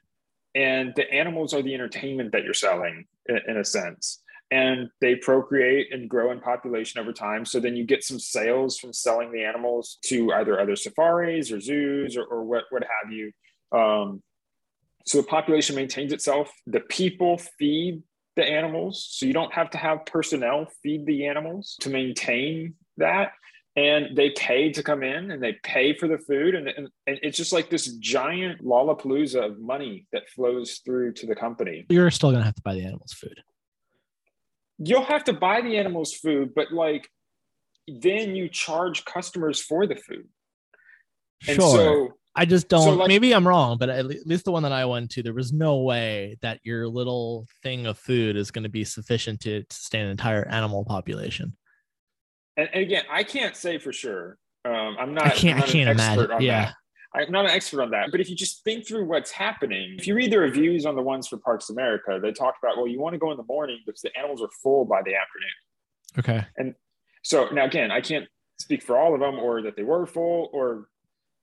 and 0.54 0.94
the 0.96 1.10
animals 1.12 1.52
are 1.52 1.60
the 1.60 1.74
entertainment 1.74 2.32
that 2.32 2.44
you're 2.44 2.54
selling 2.54 3.04
in, 3.28 3.38
in 3.48 3.56
a 3.58 3.64
sense 3.64 4.22
and 4.50 4.88
they 5.00 5.16
procreate 5.16 5.92
and 5.92 6.08
grow 6.08 6.30
in 6.30 6.40
population 6.40 7.00
over 7.00 7.12
time. 7.12 7.44
So 7.44 7.58
then 7.58 7.76
you 7.76 7.84
get 7.84 8.04
some 8.04 8.18
sales 8.18 8.78
from 8.78 8.92
selling 8.92 9.32
the 9.32 9.42
animals 9.42 9.98
to 10.06 10.32
either 10.34 10.60
other 10.60 10.76
safaris 10.76 11.50
or 11.50 11.60
zoos 11.60 12.16
or, 12.16 12.24
or 12.24 12.44
what, 12.44 12.64
what 12.70 12.84
have 12.84 13.12
you. 13.12 13.32
Um, 13.72 14.22
so 15.04 15.18
the 15.18 15.26
population 15.26 15.74
maintains 15.74 16.12
itself. 16.12 16.50
The 16.66 16.80
people 16.80 17.38
feed 17.58 18.02
the 18.36 18.44
animals. 18.44 19.06
So 19.10 19.26
you 19.26 19.32
don't 19.32 19.52
have 19.52 19.70
to 19.70 19.78
have 19.78 20.06
personnel 20.06 20.66
feed 20.82 21.06
the 21.06 21.26
animals 21.26 21.76
to 21.80 21.90
maintain 21.90 22.74
that. 22.98 23.32
And 23.76 24.16
they 24.16 24.30
pay 24.30 24.72
to 24.72 24.82
come 24.82 25.02
in 25.02 25.30
and 25.30 25.42
they 25.42 25.58
pay 25.62 25.94
for 25.94 26.08
the 26.08 26.16
food. 26.16 26.54
And, 26.54 26.66
and, 26.66 26.88
and 27.06 27.18
it's 27.22 27.36
just 27.36 27.52
like 27.52 27.68
this 27.68 27.86
giant 27.96 28.64
lollapalooza 28.64 29.44
of 29.44 29.60
money 29.60 30.06
that 30.12 30.28
flows 30.30 30.80
through 30.82 31.12
to 31.14 31.26
the 31.26 31.36
company. 31.36 31.84
You're 31.90 32.10
still 32.10 32.30
going 32.30 32.40
to 32.40 32.46
have 32.46 32.54
to 32.54 32.62
buy 32.62 32.74
the 32.74 32.84
animals 32.84 33.12
food 33.12 33.38
you'll 34.78 35.04
have 35.04 35.24
to 35.24 35.32
buy 35.32 35.60
the 35.60 35.76
animals 35.76 36.12
food, 36.12 36.54
but 36.54 36.72
like 36.72 37.08
then 37.88 38.34
you 38.34 38.48
charge 38.48 39.04
customers 39.04 39.60
for 39.60 39.86
the 39.86 39.96
food. 39.96 40.28
And 41.46 41.56
sure. 41.56 41.76
So, 41.76 42.08
I 42.38 42.44
just 42.44 42.68
don't. 42.68 42.82
So 42.82 42.94
like, 42.94 43.08
maybe 43.08 43.34
I'm 43.34 43.48
wrong, 43.48 43.78
but 43.78 43.88
at 43.88 44.04
least 44.04 44.44
the 44.44 44.52
one 44.52 44.62
that 44.64 44.72
I 44.72 44.84
went 44.84 45.10
to, 45.12 45.22
there 45.22 45.32
was 45.32 45.54
no 45.54 45.78
way 45.78 46.36
that 46.42 46.60
your 46.64 46.86
little 46.86 47.46
thing 47.62 47.86
of 47.86 47.96
food 47.96 48.36
is 48.36 48.50
going 48.50 48.64
to 48.64 48.68
be 48.68 48.84
sufficient 48.84 49.40
to 49.42 49.64
sustain 49.70 50.04
an 50.04 50.10
entire 50.10 50.46
animal 50.48 50.84
population. 50.84 51.56
And, 52.56 52.68
and 52.72 52.82
again, 52.82 53.04
I 53.10 53.22
can't 53.22 53.56
say 53.56 53.78
for 53.78 53.92
sure. 53.92 54.38
Um, 54.64 54.96
I'm 54.98 55.14
not. 55.14 55.26
I 55.26 55.30
can't. 55.30 55.58
Not 55.58 55.68
I 55.68 55.72
can't 55.72 55.90
imagine. 55.90 56.30
Yeah. 56.40 56.66
That. 56.66 56.74
I'm 57.14 57.32
not 57.32 57.46
an 57.46 57.52
expert 57.52 57.80
on 57.80 57.90
that, 57.92 58.10
but 58.10 58.20
if 58.20 58.28
you 58.28 58.36
just 58.36 58.62
think 58.62 58.86
through 58.86 59.06
what's 59.06 59.30
happening, 59.30 59.94
if 59.98 60.06
you 60.06 60.14
read 60.14 60.30
the 60.30 60.38
reviews 60.38 60.84
on 60.84 60.96
the 60.96 61.02
ones 61.02 61.26
for 61.26 61.38
Parks 61.38 61.70
America, 61.70 62.18
they 62.20 62.30
talk 62.30 62.56
about, 62.62 62.76
well, 62.76 62.86
you 62.86 63.00
want 63.00 63.14
to 63.14 63.18
go 63.18 63.30
in 63.30 63.38
the 63.38 63.44
morning 63.44 63.78
because 63.86 64.02
the 64.02 64.10
animals 64.18 64.42
are 64.42 64.50
full 64.62 64.84
by 64.84 65.00
the 65.02 65.14
afternoon. 65.14 65.50
Okay. 66.18 66.46
And 66.58 66.74
so 67.22 67.48
now, 67.52 67.64
again, 67.64 67.90
I 67.90 68.02
can't 68.02 68.26
speak 68.58 68.82
for 68.82 68.98
all 68.98 69.14
of 69.14 69.20
them 69.20 69.38
or 69.38 69.62
that 69.62 69.76
they 69.76 69.82
were 69.82 70.04
full 70.04 70.50
or 70.52 70.88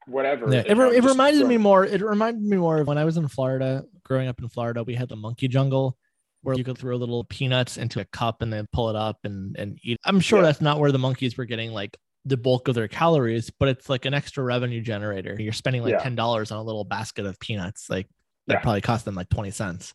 whatever. 0.06 0.52
Yeah, 0.54 0.64
it, 0.68 0.78
it 0.78 1.04
reminded 1.04 1.48
me 1.48 1.58
more. 1.58 1.86
It 1.86 2.02
reminded 2.02 2.44
me 2.44 2.58
more 2.58 2.80
of 2.80 2.88
when 2.88 3.00
I 3.00 3.06
was 3.06 3.18
in 3.18 3.28
Florida, 3.28 3.84
growing 4.04 4.28
up 4.28 4.40
in 4.40 4.50
Florida, 4.50 4.84
we 4.84 4.94
had 4.94 5.10
the 5.10 5.16
monkey 5.16 5.48
jungle 5.48 5.98
where 6.44 6.56
you 6.56 6.64
could 6.64 6.78
throw 6.78 6.96
little 6.96 7.24
peanuts 7.24 7.78
into 7.78 8.00
a 8.00 8.06
cup 8.06 8.42
and 8.42 8.52
then 8.52 8.68
pull 8.72 8.90
it 8.90 8.96
up 8.96 9.18
and, 9.24 9.56
and 9.58 9.80
eat. 9.84 9.98
I'm 10.06 10.20
sure 10.20 10.40
yeah. 10.40 10.46
that's 10.46 10.62
not 10.62 10.80
where 10.80 10.92
the 10.92 11.00
monkeys 11.00 11.38
were 11.38 11.46
getting 11.46 11.72
like 11.72 11.98
the 12.26 12.38
bulk 12.38 12.68
of 12.68 12.76
their 12.76 12.88
calories, 12.88 13.50
but 13.50 13.70
it's 13.70 13.90
like 13.90 14.06
an 14.06 14.14
extra 14.14 14.44
revenue 14.44 14.82
generator. 14.82 15.36
You're 15.40 15.54
spending 15.54 15.84
like 15.84 16.02
ten 16.02 16.16
dollars 16.16 16.52
on 16.52 16.60
a 16.60 16.64
little 16.64 16.84
basket 16.84 17.26
of 17.26 17.40
peanuts, 17.40 17.90
like 17.90 18.08
that 18.48 18.56
yeah. 18.56 18.60
probably 18.62 18.82
cost 18.82 19.06
them 19.06 19.16
like 19.16 19.30
twenty 19.30 19.52
cents. 19.52 19.94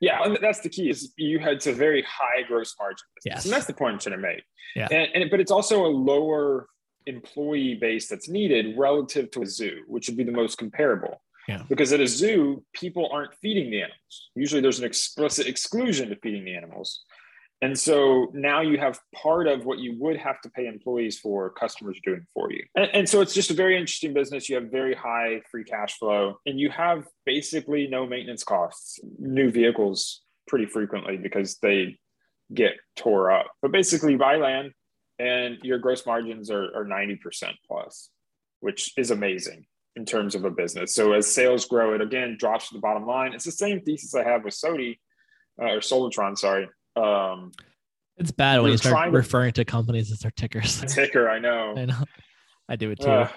Yeah, 0.00 0.22
and 0.22 0.38
that's 0.42 0.60
the 0.60 0.68
key 0.68 0.90
is 0.90 1.12
you 1.16 1.38
had 1.38 1.66
a 1.66 1.72
very 1.72 2.02
high 2.02 2.42
gross 2.46 2.74
margin 2.78 3.06
yes. 3.24 3.44
and 3.44 3.52
that's 3.52 3.64
the 3.64 3.72
point 3.72 3.94
I'm 3.94 3.98
trying 3.98 4.16
to 4.16 4.22
make. 4.22 4.42
Yeah, 4.74 4.88
and, 4.90 5.08
and 5.14 5.30
but 5.30 5.40
it's 5.40 5.50
also 5.50 5.86
a 5.86 5.88
lower 5.88 6.66
employee 7.06 7.78
base 7.80 8.08
that's 8.08 8.28
needed 8.28 8.76
relative 8.76 9.30
to 9.30 9.42
a 9.42 9.46
zoo, 9.46 9.82
which 9.86 10.08
would 10.08 10.16
be 10.16 10.24
the 10.24 10.32
most 10.32 10.58
comparable. 10.58 11.22
Yeah. 11.48 11.62
Because 11.68 11.92
at 11.92 12.00
a 12.00 12.06
zoo, 12.06 12.64
people 12.72 13.08
aren't 13.12 13.34
feeding 13.34 13.70
the 13.70 13.78
animals. 13.78 14.30
Usually, 14.34 14.60
there's 14.60 14.78
an 14.78 14.84
explicit 14.84 15.46
exclusion 15.46 16.08
to 16.08 16.16
feeding 16.16 16.44
the 16.44 16.54
animals. 16.54 17.04
And 17.62 17.78
so 17.78 18.30
now 18.34 18.60
you 18.60 18.76
have 18.78 19.00
part 19.14 19.46
of 19.46 19.64
what 19.64 19.78
you 19.78 19.96
would 19.98 20.18
have 20.18 20.40
to 20.42 20.50
pay 20.50 20.66
employees 20.66 21.18
for, 21.18 21.50
customers 21.50 21.98
doing 22.04 22.26
for 22.34 22.52
you. 22.52 22.62
And, 22.74 22.90
and, 22.92 23.08
so 23.08 23.22
it's 23.22 23.32
just 23.32 23.50
a 23.50 23.54
very 23.54 23.78
interesting 23.78 24.12
business. 24.12 24.48
You 24.48 24.56
have 24.56 24.70
very 24.70 24.94
high 24.94 25.40
free 25.50 25.64
cash 25.64 25.96
flow 25.98 26.38
and 26.44 26.60
you 26.60 26.68
have 26.68 27.06
basically 27.24 27.86
no 27.86 28.06
maintenance 28.06 28.44
costs, 28.44 29.00
new 29.18 29.50
vehicles 29.50 30.20
pretty 30.46 30.66
frequently 30.66 31.16
because 31.16 31.56
they 31.62 31.96
get 32.52 32.74
tore 32.94 33.30
up. 33.30 33.46
But 33.62 33.72
basically, 33.72 34.12
you 34.12 34.18
buy 34.18 34.36
land, 34.36 34.72
and 35.18 35.56
your 35.62 35.78
gross 35.78 36.04
margins 36.04 36.50
are, 36.50 36.76
are 36.76 36.84
90% 36.84 37.18
plus, 37.66 38.10
which 38.60 38.92
is 38.98 39.10
amazing 39.10 39.64
in 39.96 40.04
terms 40.04 40.34
of 40.34 40.44
a 40.44 40.50
business. 40.50 40.94
So 40.94 41.12
as 41.14 41.26
sales 41.26 41.64
grow, 41.64 41.94
it 41.94 42.00
again 42.00 42.36
drops 42.38 42.68
to 42.68 42.74
the 42.74 42.80
bottom 42.80 43.06
line. 43.06 43.32
It's 43.32 43.44
the 43.44 43.50
same 43.50 43.80
thesis 43.80 44.14
I 44.14 44.22
have 44.22 44.44
with 44.44 44.54
Sodi 44.54 44.98
uh, 45.60 45.72
or 45.72 45.78
Solitron, 45.78 46.36
sorry. 46.36 46.68
Um, 46.94 47.52
it's 48.18 48.30
bad 48.30 48.60
when 48.62 48.70
you 48.72 48.78
start 48.78 49.10
referring 49.10 49.52
to, 49.54 49.64
to 49.64 49.70
companies 49.70 50.12
as 50.12 50.20
their 50.20 50.30
tickers. 50.30 50.80
Ticker, 50.94 51.28
I 51.28 51.38
know. 51.38 51.74
I 51.76 51.84
know. 51.86 52.04
I 52.68 52.76
do 52.76 52.90
it 52.90 53.00
too. 53.00 53.08
Uh, 53.08 53.28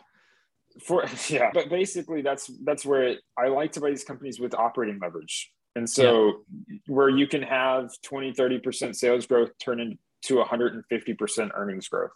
for 0.82 1.06
yeah, 1.30 1.50
but 1.54 1.70
basically 1.70 2.22
that's 2.22 2.48
that's 2.63 2.86
where 2.86 3.04
it, 3.04 3.20
I 3.38 3.48
like 3.48 3.74
to 3.74 3.82
buy 3.82 3.89
these 3.89 4.04
companies 4.04 4.39
with 4.39 4.54
operating 4.54 5.00
leverage. 5.01 5.51
And 5.75 5.89
so 5.89 6.44
yeah. 6.68 6.78
where 6.88 7.10
you 7.10 7.28
can 7.28 7.44
have 7.44 7.92
20, 8.04 8.34
30% 8.34 8.96
sales 8.96 9.28
growth 9.28 9.51
turn 9.63 9.80
into 9.80 10.44
150% 10.44 11.51
earnings 11.54 11.88
growth. 11.88 12.12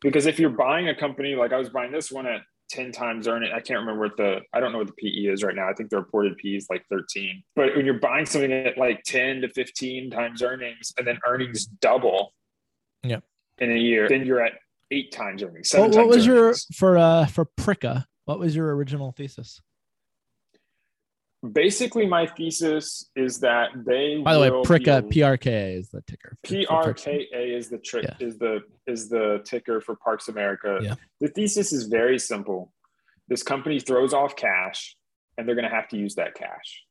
Because 0.00 0.26
if 0.26 0.38
you're 0.38 0.50
buying 0.50 0.88
a 0.88 0.94
company 0.94 1.34
like 1.34 1.52
I 1.52 1.58
was 1.58 1.68
buying 1.68 1.90
this 1.90 2.12
one 2.12 2.26
at 2.26 2.42
10 2.70 2.92
times 2.92 3.28
earning. 3.28 3.50
I 3.52 3.60
can't 3.60 3.80
remember 3.80 4.02
what 4.02 4.16
the, 4.16 4.40
I 4.52 4.60
don't 4.60 4.72
know 4.72 4.78
what 4.78 4.88
the 4.88 4.92
PE 4.94 5.32
is 5.32 5.42
right 5.42 5.54
now. 5.54 5.68
I 5.68 5.72
think 5.74 5.90
the 5.90 5.96
reported 5.96 6.36
PE 6.38 6.50
is 6.50 6.66
like 6.70 6.84
13. 6.90 7.42
But 7.54 7.76
when 7.76 7.84
you're 7.84 8.00
buying 8.00 8.26
something 8.26 8.52
at 8.52 8.78
like 8.78 9.02
10 9.04 9.42
to 9.42 9.48
15 9.48 10.10
times 10.10 10.42
earnings 10.42 10.92
and 10.98 11.06
then 11.06 11.18
earnings 11.26 11.66
double 11.66 12.34
yeah. 13.02 13.20
in 13.58 13.70
a 13.70 13.78
year, 13.78 14.08
then 14.08 14.26
you're 14.26 14.40
at 14.40 14.52
eight 14.90 15.12
times 15.12 15.42
earnings. 15.42 15.72
What, 15.72 15.94
what 15.94 16.08
was 16.08 16.26
earnings. 16.28 16.66
your, 16.70 16.76
for, 16.76 16.98
uh, 16.98 17.26
for 17.26 17.44
Prica, 17.44 18.06
what 18.24 18.38
was 18.38 18.56
your 18.56 18.74
original 18.74 19.12
thesis? 19.12 19.60
Basically, 21.52 22.06
my 22.06 22.26
thesis 22.26 23.10
is 23.14 23.40
that 23.40 23.68
they. 23.74 24.18
By 24.18 24.34
the 24.34 24.40
way, 24.40 24.62
Prica 24.64 24.96
uh, 24.96 25.00
PRKA 25.02 25.78
is 25.78 25.90
the 25.90 26.02
ticker. 26.02 26.36
PRKA 26.44 27.56
is 27.56 27.68
the 27.68 27.78
trick. 27.78 28.04
Yeah. 28.04 28.26
Is 28.26 28.38
the 28.38 28.60
is 28.86 29.08
the 29.08 29.42
ticker 29.44 29.80
for 29.80 29.96
Parks 29.96 30.28
America. 30.28 30.78
Yeah. 30.82 30.94
The 31.20 31.28
thesis 31.28 31.72
is 31.72 31.86
very 31.86 32.18
simple. 32.18 32.72
This 33.28 33.42
company 33.42 33.80
throws 33.80 34.14
off 34.14 34.34
cash, 34.34 34.96
and 35.36 35.46
they're 35.46 35.54
going 35.54 35.68
to 35.68 35.74
have 35.74 35.88
to 35.88 35.96
use 35.96 36.14
that 36.14 36.34
cash, 36.34 36.82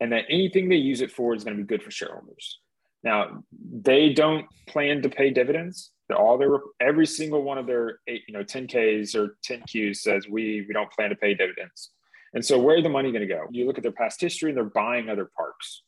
and 0.00 0.12
that 0.12 0.24
anything 0.28 0.68
they 0.68 0.76
use 0.76 1.00
it 1.00 1.10
for 1.10 1.34
is 1.34 1.42
going 1.42 1.56
to 1.56 1.62
be 1.62 1.66
good 1.66 1.82
for 1.82 1.90
shareholders. 1.90 2.58
Now, 3.02 3.44
they 3.52 4.12
don't 4.12 4.46
plan 4.66 5.02
to 5.02 5.08
pay 5.08 5.30
dividends. 5.30 5.92
All 6.14 6.38
their 6.38 6.58
every 6.80 7.06
single 7.06 7.42
one 7.42 7.58
of 7.58 7.66
their 7.66 8.00
eight, 8.06 8.22
you 8.26 8.34
know, 8.34 8.42
10Ks 8.42 9.14
or 9.14 9.36
10Qs 9.48 9.96
says 9.96 10.26
we 10.28 10.64
we 10.66 10.72
don't 10.72 10.90
plan 10.92 11.10
to 11.10 11.16
pay 11.16 11.34
dividends. 11.34 11.90
And 12.34 12.44
so 12.44 12.58
where 12.58 12.80
the 12.82 12.88
money 12.88 13.10
going 13.10 13.26
to 13.26 13.34
go? 13.34 13.46
You 13.50 13.66
look 13.66 13.78
at 13.78 13.82
their 13.82 13.92
past 13.92 14.20
history 14.20 14.50
and 14.50 14.56
they're 14.56 14.64
buying 14.64 15.08
other 15.08 15.30
parks. 15.36 15.82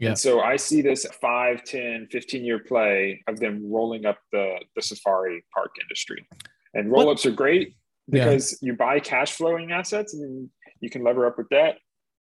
Yeah. 0.00 0.10
And 0.10 0.18
so 0.18 0.40
I 0.40 0.56
see 0.56 0.82
this 0.82 1.06
5, 1.20 1.64
10, 1.64 2.08
15 2.10 2.44
year 2.44 2.58
play 2.58 3.22
of 3.28 3.38
them 3.38 3.70
rolling 3.70 4.04
up 4.04 4.18
the, 4.32 4.56
the 4.74 4.82
safari 4.82 5.44
park 5.54 5.70
industry. 5.80 6.26
And 6.74 6.90
roll 6.90 7.10
ups 7.10 7.26
are 7.26 7.30
great 7.30 7.76
because 8.10 8.58
yeah. 8.60 8.68
you 8.68 8.76
buy 8.76 8.98
cash 9.00 9.32
flowing 9.32 9.70
assets 9.70 10.14
and 10.14 10.48
you 10.80 10.90
can 10.90 11.04
lever 11.04 11.26
up 11.26 11.38
with 11.38 11.48
that, 11.50 11.76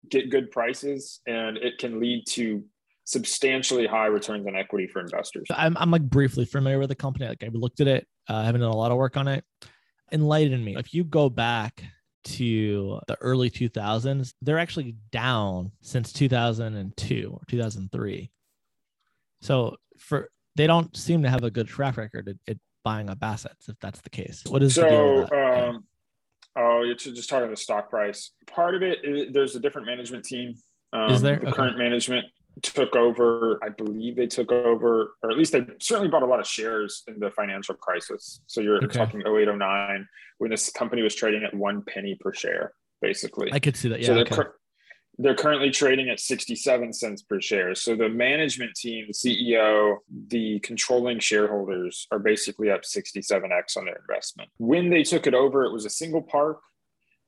get 0.10 0.30
good 0.30 0.51
prices, 0.51 1.22
and 1.25 1.58
it 1.58 1.80
can 1.80 2.00
lead 2.00 2.25
to 2.30 2.63
substantially 3.06 3.88
high 3.88 4.06
returns 4.06 4.46
on 4.46 4.56
equity 4.56 4.88
for 4.88 5.01
investors. 5.01 5.48
I'm, 5.50 5.75
I'm 5.78 5.90
like 5.90 6.04
briefly 6.04 6.46
familiar 6.46 6.78
with 6.78 6.90
the 6.90 6.96
company. 6.96 7.28
Like 7.28 7.44
I've 7.44 7.56
looked 7.56 7.80
at 7.80 7.88
it, 7.88 8.08
uh, 8.30 8.36
I 8.36 8.46
haven't 8.46 8.62
done 8.62 8.70
a 8.70 8.75
lot 8.75 8.92
of 8.92 8.98
work 8.98 9.18
on 9.18 9.28
it. 9.28 9.44
Enlighten 10.12 10.63
me. 10.63 10.75
If 10.78 10.94
you 10.94 11.04
go 11.04 11.30
back 11.30 11.84
to 12.24 13.00
the 13.08 13.16
early 13.22 13.50
2000s, 13.50 14.34
they're 14.42 14.60
actually 14.60 14.96
down 15.12 15.72
since 15.82 16.13
2002 16.13 17.30
or 17.34 17.42
2003. 17.48 18.32
So 19.42 19.75
for 19.98 20.30
they 20.56 20.68
don't 20.68 20.96
seem 20.96 21.24
to 21.24 21.30
have 21.30 21.44
a 21.44 21.51
good 21.51 21.68
track 21.68 21.98
record 21.98 22.28
at, 22.28 22.36
at 22.48 22.58
buying 22.84 23.10
up 23.10 23.20
assets 23.22 23.70
if 23.70 23.78
that's 23.80 24.01
the 24.01 24.10
case. 24.10 24.44
What 24.48 24.63
is 24.63 24.75
so? 24.75 25.24
Um, 25.24 25.86
oh, 26.56 26.84
you're 26.84 26.96
just 26.96 27.30
talking 27.30 27.50
the 27.50 27.56
stock 27.58 27.90
price. 27.90 28.32
Part 28.48 28.75
of 28.75 28.84
it, 28.84 29.34
there's 29.34 29.56
a 29.56 29.60
different 29.60 29.88
management 29.88 30.25
team. 30.25 30.56
Um, 30.94 31.12
is 31.12 31.22
there 31.22 31.38
the 31.38 31.48
okay. 31.48 31.56
current 31.56 31.78
management 31.78 32.25
took 32.62 32.96
over? 32.96 33.60
I 33.63 33.70
believe 33.70 34.15
they 34.15 34.27
took 34.27 34.51
over, 34.51 35.15
or 35.24 35.31
at 35.31 35.38
least 35.38 35.51
they 35.53 35.65
certainly 35.79 36.10
bought 36.10 36.24
a 36.24 36.27
lot 36.27 36.39
of 36.39 36.48
shares 36.48 37.03
in 37.08 37.20
the 37.20 37.31
financial 37.31 37.75
crisis. 37.75 38.41
So 38.48 38.62
you're 38.62 38.77
okay. 38.84 38.88
talking 38.88 39.22
0809 39.22 40.08
when 40.38 40.51
this 40.51 40.70
company 40.72 41.01
was 41.01 41.15
trading 41.15 41.43
at 41.43 41.53
one 41.53 41.84
penny 41.84 42.17
per 42.20 42.34
share, 42.34 42.74
basically. 43.01 43.51
I 43.53 43.60
could 43.60 43.77
see 43.77 43.89
that. 43.89 44.00
Yeah. 44.00 44.08
So 44.08 44.13
they're, 44.15 44.24
okay. 44.24 44.36
cur- 44.36 44.55
they're 45.17 45.36
currently 45.36 45.70
trading 45.70 46.10
at 46.10 46.20
67 46.20 46.93
cents 46.93 47.22
per 47.22 47.39
share. 47.39 47.75
So 47.75 47.96
the 47.96 48.10
management 48.10 48.75
team, 48.75 49.08
the 49.08 49.13
CEO, 49.13 49.98
the 50.27 50.60
controlling 50.60 51.20
shareholders 51.20 52.08
are 52.12 52.20
basically 52.20 52.70
up 52.70 52.81
67x 52.81 53.77
on 53.77 53.86
their 53.86 54.01
investment. 54.08 54.50
When 54.58 54.89
they 54.89 55.03
took 55.03 55.27
it 55.27 55.34
over, 55.34 55.63
it 55.63 55.72
was 55.72 55.86
a 55.86 55.89
single 55.89 56.22
park. 56.22 56.60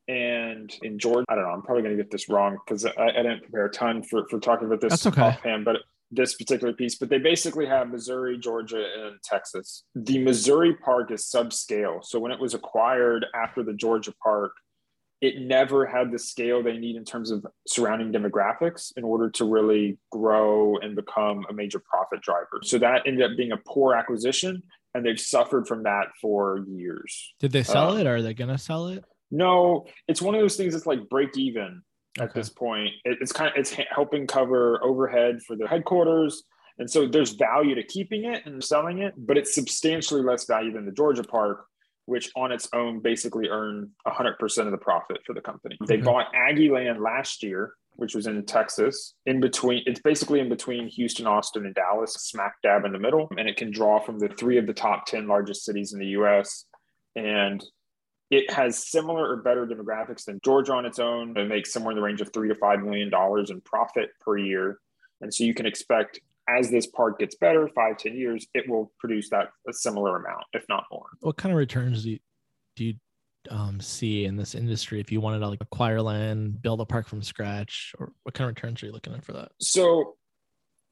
And 0.07 0.73
in 0.81 0.99
Georgia, 0.99 1.25
I 1.29 1.35
don't 1.35 1.45
know, 1.45 1.51
I'm 1.51 1.61
probably 1.61 1.83
going 1.83 1.95
to 1.95 2.03
get 2.03 2.11
this 2.11 2.27
wrong 2.27 2.57
because 2.65 2.85
I, 2.85 2.91
I, 2.97 3.23
didn't 3.23 3.41
prepare 3.43 3.65
a 3.67 3.71
ton 3.71 4.03
for, 4.03 4.27
for 4.27 4.37
talking 4.37 4.67
about 4.67 4.81
this 4.81 4.91
That's 4.91 5.07
okay. 5.07 5.21
offhand, 5.21 5.63
but 5.63 5.77
this 6.11 6.35
particular 6.35 6.73
piece, 6.73 6.95
but 6.95 7.09
they 7.09 7.17
basically 7.17 7.65
have 7.65 7.89
Missouri, 7.89 8.37
Georgia, 8.37 8.85
and 8.97 9.15
Texas. 9.23 9.83
The 9.95 10.19
Missouri 10.19 10.75
park 10.75 11.11
is 11.11 11.23
subscale. 11.23 12.03
So 12.03 12.19
when 12.19 12.31
it 12.31 12.39
was 12.39 12.53
acquired 12.53 13.25
after 13.33 13.63
the 13.63 13.73
Georgia 13.73 14.13
park, 14.21 14.51
it 15.21 15.39
never 15.39 15.85
had 15.85 16.11
the 16.11 16.19
scale 16.19 16.61
they 16.61 16.77
need 16.77 16.97
in 16.97 17.05
terms 17.05 17.31
of 17.31 17.45
surrounding 17.65 18.11
demographics 18.11 18.91
in 18.97 19.05
order 19.05 19.29
to 19.31 19.45
really 19.45 19.97
grow 20.11 20.77
and 20.79 20.97
become 20.97 21.45
a 21.49 21.53
major 21.53 21.79
profit 21.79 22.21
driver. 22.21 22.59
So 22.61 22.77
that 22.79 23.03
ended 23.07 23.31
up 23.31 23.37
being 23.37 23.53
a 23.53 23.57
poor 23.65 23.95
acquisition, 23.95 24.61
and 24.93 25.05
they've 25.05 25.19
suffered 25.19 25.65
from 25.65 25.83
that 25.83 26.07
for 26.21 26.65
years. 26.67 27.33
Did 27.39 27.53
they 27.53 27.63
sell 27.63 27.91
um, 27.91 27.99
it? 27.99 28.07
Or 28.07 28.17
are 28.17 28.21
they 28.21 28.33
going 28.33 28.49
to 28.49 28.57
sell 28.57 28.87
it? 28.89 29.05
No, 29.33 29.87
it's 30.07 30.21
one 30.21 30.35
of 30.35 30.41
those 30.41 30.55
things 30.55 30.73
that's 30.73 30.85
like 30.85 31.09
break 31.09 31.37
even 31.37 31.81
at 32.19 32.33
this 32.35 32.49
point. 32.49 32.91
It, 33.03 33.17
it's 33.19 33.31
kind 33.31 33.49
of 33.49 33.57
it's 33.57 33.75
helping 33.89 34.27
cover 34.27 34.81
overhead 34.83 35.41
for 35.41 35.55
the 35.55 35.67
headquarters, 35.67 36.43
and 36.77 36.89
so 36.89 37.07
there's 37.07 37.31
value 37.31 37.75
to 37.75 37.83
keeping 37.83 38.25
it 38.25 38.45
and 38.45 38.63
selling 38.63 38.99
it, 38.99 39.13
but 39.17 39.37
it's 39.37 39.55
substantially 39.55 40.21
less 40.21 40.45
value 40.45 40.71
than 40.71 40.85
the 40.85 40.91
Georgia 40.91 41.23
Park, 41.23 41.65
which 42.05 42.29
on 42.35 42.51
its 42.51 42.69
own 42.73 42.99
basically 42.99 43.49
earned 43.49 43.89
100% 44.07 44.57
of 44.65 44.71
the 44.71 44.77
profit 44.77 45.17
for 45.25 45.33
the 45.33 45.41
company. 45.41 45.77
They 45.87 45.97
bought 45.97 46.27
Aggie 46.35 46.69
Land 46.69 47.01
last 47.01 47.41
year, 47.41 47.73
which 47.95 48.15
was 48.15 48.27
in 48.27 48.45
Texas, 48.45 49.15
in 49.25 49.39
between. 49.39 49.81
It's 49.85 50.01
basically 50.01 50.39
in 50.39 50.49
between 50.49 50.87
Houston, 50.89 51.25
Austin, 51.25 51.65
and 51.65 51.75
Dallas, 51.75 52.13
smack 52.13 52.55
dab 52.63 52.85
in 52.85 52.91
the 52.91 52.99
middle, 52.99 53.27
and 53.37 53.47
it 53.47 53.57
can 53.57 53.71
draw 53.71 53.99
from 53.99 54.19
the 54.19 54.29
three 54.29 54.57
of 54.57 54.67
the 54.67 54.73
top 54.73 55.05
10 55.05 55.27
largest 55.27 55.65
cities 55.65 55.93
in 55.93 55.99
the 55.99 56.07
U.S. 56.07 56.65
And 57.15 57.63
it 58.33 58.51
has 58.51 58.89
similar 58.89 59.29
or 59.29 59.37
better 59.37 59.65
demographics 59.65 60.25
than 60.25 60.39
Georgia 60.43 60.73
on 60.73 60.85
its 60.85 60.99
own. 60.99 61.37
It 61.37 61.47
makes 61.47 61.71
somewhere 61.71 61.91
in 61.91 61.97
the 61.97 62.01
range 62.01 62.21
of 62.21 62.31
three 62.33 62.47
to 62.47 62.55
five 62.55 62.81
million 62.81 63.09
dollars 63.09 63.49
in 63.49 63.61
profit 63.61 64.09
per 64.21 64.37
year. 64.37 64.79
And 65.21 65.33
so 65.33 65.43
you 65.43 65.53
can 65.53 65.65
expect 65.65 66.19
as 66.49 66.69
this 66.69 66.87
park 66.87 67.19
gets 67.19 67.35
better, 67.35 67.69
five, 67.69 67.97
ten 67.97 68.15
years, 68.15 68.45
it 68.53 68.67
will 68.67 68.91
produce 68.99 69.29
that 69.29 69.49
a 69.67 69.73
similar 69.73 70.17
amount, 70.17 70.43
if 70.53 70.65
not 70.67 70.85
more. 70.91 71.07
What 71.21 71.37
kind 71.37 71.53
of 71.53 71.57
returns 71.57 72.03
do 72.03 72.11
you, 72.11 72.19
do 72.75 72.85
you 72.85 72.93
um, 73.49 73.79
see 73.79 74.25
in 74.25 74.35
this 74.35 74.55
industry 74.55 74.99
if 74.99 75.11
you 75.11 75.21
wanted 75.21 75.39
to 75.39 75.47
like 75.47 75.61
acquire 75.61 76.01
land, 76.01 76.61
build 76.61 76.81
a 76.81 76.85
park 76.85 77.07
from 77.07 77.21
scratch, 77.21 77.93
or 77.97 78.11
what 78.23 78.33
kind 78.33 78.49
of 78.49 78.55
returns 78.55 78.83
are 78.83 78.87
you 78.87 78.91
looking 78.91 79.13
at 79.13 79.23
for 79.23 79.33
that? 79.33 79.51
So, 79.59 80.15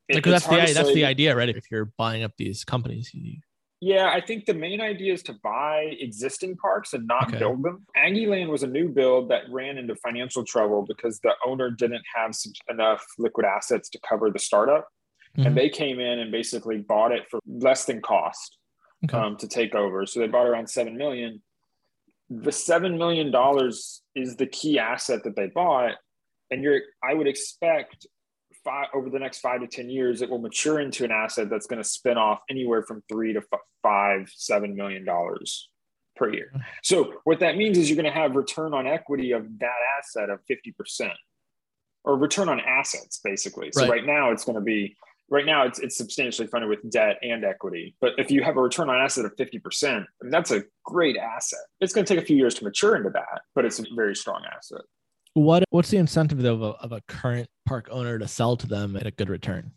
because 0.07 0.43
that's 0.43 0.47
the 0.47 0.73
that's 0.73 0.93
the 0.93 1.05
idea, 1.05 1.35
right? 1.35 1.49
If 1.49 1.69
you're 1.71 1.91
buying 1.97 2.23
up 2.23 2.33
these 2.37 2.63
companies, 2.63 3.11
you 3.13 3.39
yeah, 3.83 4.11
I 4.13 4.21
think 4.21 4.45
the 4.45 4.53
main 4.53 4.79
idea 4.79 5.11
is 5.11 5.23
to 5.23 5.33
buy 5.41 5.95
existing 5.99 6.55
parks 6.57 6.93
and 6.93 7.07
not 7.07 7.29
okay. 7.29 7.39
build 7.39 7.63
them. 7.63 7.83
Aggie 7.95 8.27
Land 8.27 8.51
was 8.51 8.61
a 8.61 8.67
new 8.67 8.87
build 8.87 9.29
that 9.31 9.49
ran 9.49 9.79
into 9.79 9.95
financial 9.95 10.45
trouble 10.45 10.85
because 10.87 11.19
the 11.21 11.33
owner 11.43 11.71
didn't 11.71 12.03
have 12.15 12.35
enough 12.69 13.03
liquid 13.17 13.43
assets 13.43 13.89
to 13.89 13.99
cover 14.07 14.29
the 14.29 14.37
startup. 14.37 14.87
Mm-hmm. 15.35 15.47
And 15.47 15.57
they 15.57 15.67
came 15.67 15.99
in 15.99 16.19
and 16.19 16.31
basically 16.31 16.77
bought 16.77 17.11
it 17.11 17.23
for 17.31 17.39
less 17.47 17.85
than 17.85 18.01
cost 18.01 18.55
okay. 19.05 19.17
um, 19.17 19.35
to 19.37 19.47
take 19.47 19.73
over. 19.73 20.05
So 20.05 20.19
they 20.19 20.27
bought 20.27 20.45
around 20.45 20.69
7 20.69 20.95
million. 20.95 21.41
The 22.29 22.51
$7 22.51 22.99
million 22.99 23.33
is 24.15 24.35
the 24.35 24.45
key 24.45 24.77
asset 24.77 25.23
that 25.23 25.35
they 25.35 25.47
bought. 25.47 25.95
And 26.51 26.61
you're, 26.61 26.81
I 27.03 27.15
would 27.15 27.27
expect 27.27 28.05
five 28.63 28.87
over 28.93 29.09
the 29.09 29.19
next 29.19 29.39
five 29.39 29.61
to 29.61 29.67
ten 29.67 29.89
years, 29.89 30.21
it 30.21 30.29
will 30.29 30.39
mature 30.39 30.79
into 30.79 31.03
an 31.03 31.11
asset 31.11 31.49
that's 31.49 31.67
going 31.67 31.81
to 31.81 31.87
spin 31.87 32.17
off 32.17 32.41
anywhere 32.49 32.83
from 32.83 33.03
three 33.09 33.33
to 33.33 33.41
five, 33.83 34.31
seven 34.35 34.75
million 34.75 35.05
dollars 35.05 35.69
per 36.15 36.31
year. 36.31 36.53
So 36.83 37.13
what 37.23 37.39
that 37.39 37.57
means 37.57 37.77
is 37.77 37.89
you're 37.89 38.01
going 38.01 38.11
to 38.11 38.19
have 38.19 38.35
return 38.35 38.73
on 38.73 38.87
equity 38.87 39.31
of 39.31 39.47
that 39.59 39.79
asset 39.97 40.29
of 40.29 40.39
fifty 40.47 40.71
percent, 40.71 41.13
or 42.03 42.17
return 42.17 42.49
on 42.49 42.59
assets 42.59 43.19
basically. 43.23 43.69
So 43.71 43.81
right, 43.81 43.89
right 43.89 44.05
now 44.05 44.31
it's 44.31 44.45
going 44.45 44.55
to 44.55 44.61
be 44.61 44.95
right 45.31 45.45
now 45.45 45.65
it's, 45.65 45.79
it's 45.79 45.97
substantially 45.97 46.47
funded 46.47 46.69
with 46.69 46.87
debt 46.91 47.17
and 47.23 47.43
equity 47.43 47.95
but 47.99 48.13
if 48.17 48.29
you 48.29 48.43
have 48.43 48.57
a 48.57 48.61
return 48.61 48.89
on 48.89 49.01
asset 49.01 49.25
of 49.25 49.35
50% 49.37 49.85
I 49.85 49.97
mean, 49.97 50.05
that's 50.29 50.51
a 50.51 50.63
great 50.85 51.17
asset 51.17 51.61
it's 51.79 51.93
going 51.93 52.05
to 52.05 52.13
take 52.13 52.21
a 52.21 52.25
few 52.25 52.37
years 52.37 52.53
to 52.55 52.63
mature 52.63 52.95
into 52.95 53.09
that 53.11 53.41
but 53.55 53.65
it's 53.65 53.79
a 53.79 53.85
very 53.95 54.15
strong 54.15 54.43
asset 54.55 54.81
what 55.33 55.63
what's 55.69 55.89
the 55.89 55.97
incentive 55.97 56.39
though 56.41 56.55
of 56.55 56.61
a, 56.61 56.65
of 56.65 56.91
a 56.91 57.01
current 57.07 57.47
park 57.65 57.87
owner 57.91 58.19
to 58.19 58.27
sell 58.27 58.57
to 58.57 58.67
them 58.67 58.95
at 58.95 59.07
a 59.07 59.11
good 59.11 59.29
return? 59.29 59.71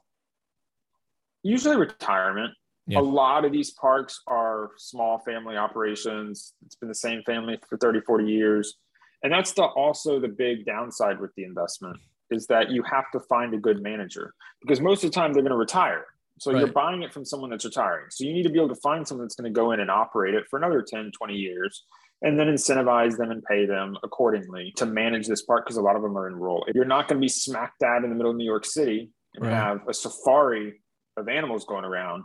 Usually 1.42 1.76
retirement. 1.76 2.54
Yeah. 2.86 3.00
A 3.00 3.02
lot 3.02 3.44
of 3.44 3.52
these 3.52 3.70
parks 3.70 4.20
are 4.26 4.70
small 4.76 5.18
family 5.20 5.56
operations. 5.56 6.52
It's 6.66 6.74
been 6.74 6.88
the 6.88 6.94
same 6.94 7.22
family 7.24 7.58
for 7.68 7.78
30, 7.78 8.00
40 8.00 8.24
years. 8.26 8.74
And 9.22 9.32
that's 9.32 9.52
the 9.52 9.64
also 9.64 10.20
the 10.20 10.28
big 10.28 10.66
downside 10.66 11.18
with 11.18 11.34
the 11.34 11.44
investment 11.44 11.98
is 12.30 12.46
that 12.48 12.70
you 12.70 12.82
have 12.82 13.10
to 13.12 13.20
find 13.20 13.54
a 13.54 13.58
good 13.58 13.82
manager 13.82 14.34
because 14.60 14.80
most 14.80 15.02
of 15.04 15.10
the 15.10 15.14
time 15.14 15.32
they're 15.32 15.42
going 15.42 15.50
to 15.50 15.56
retire. 15.56 16.04
So 16.40 16.52
right. 16.52 16.58
you're 16.58 16.72
buying 16.72 17.02
it 17.02 17.12
from 17.12 17.24
someone 17.24 17.50
that's 17.50 17.64
retiring. 17.64 18.06
So 18.10 18.24
you 18.24 18.32
need 18.32 18.42
to 18.42 18.50
be 18.50 18.58
able 18.58 18.74
to 18.74 18.80
find 18.80 19.06
someone 19.06 19.24
that's 19.24 19.36
going 19.36 19.52
to 19.52 19.56
go 19.56 19.72
in 19.72 19.80
and 19.80 19.90
operate 19.90 20.34
it 20.34 20.44
for 20.50 20.58
another 20.58 20.82
10, 20.82 21.12
20 21.12 21.34
years 21.34 21.84
and 22.22 22.38
then 22.38 22.46
incentivize 22.46 23.16
them 23.16 23.30
and 23.30 23.42
pay 23.44 23.66
them 23.66 23.96
accordingly 24.02 24.72
to 24.76 24.86
manage 24.86 25.26
this 25.26 25.42
park 25.42 25.64
because 25.64 25.76
a 25.76 25.82
lot 25.82 25.96
of 25.96 26.02
them 26.02 26.16
are 26.16 26.28
in 26.28 26.34
rural. 26.34 26.66
You're 26.74 26.84
not 26.84 27.08
going 27.08 27.20
to 27.20 27.24
be 27.24 27.28
smack 27.28 27.74
dab 27.80 28.04
in 28.04 28.10
the 28.10 28.16
middle 28.16 28.30
of 28.30 28.36
New 28.36 28.44
York 28.44 28.64
City 28.64 29.10
and 29.34 29.44
right. 29.44 29.52
have 29.52 29.80
a 29.88 29.94
safari 29.94 30.80
of 31.16 31.28
animals 31.28 31.64
going 31.64 31.84
around. 31.84 32.24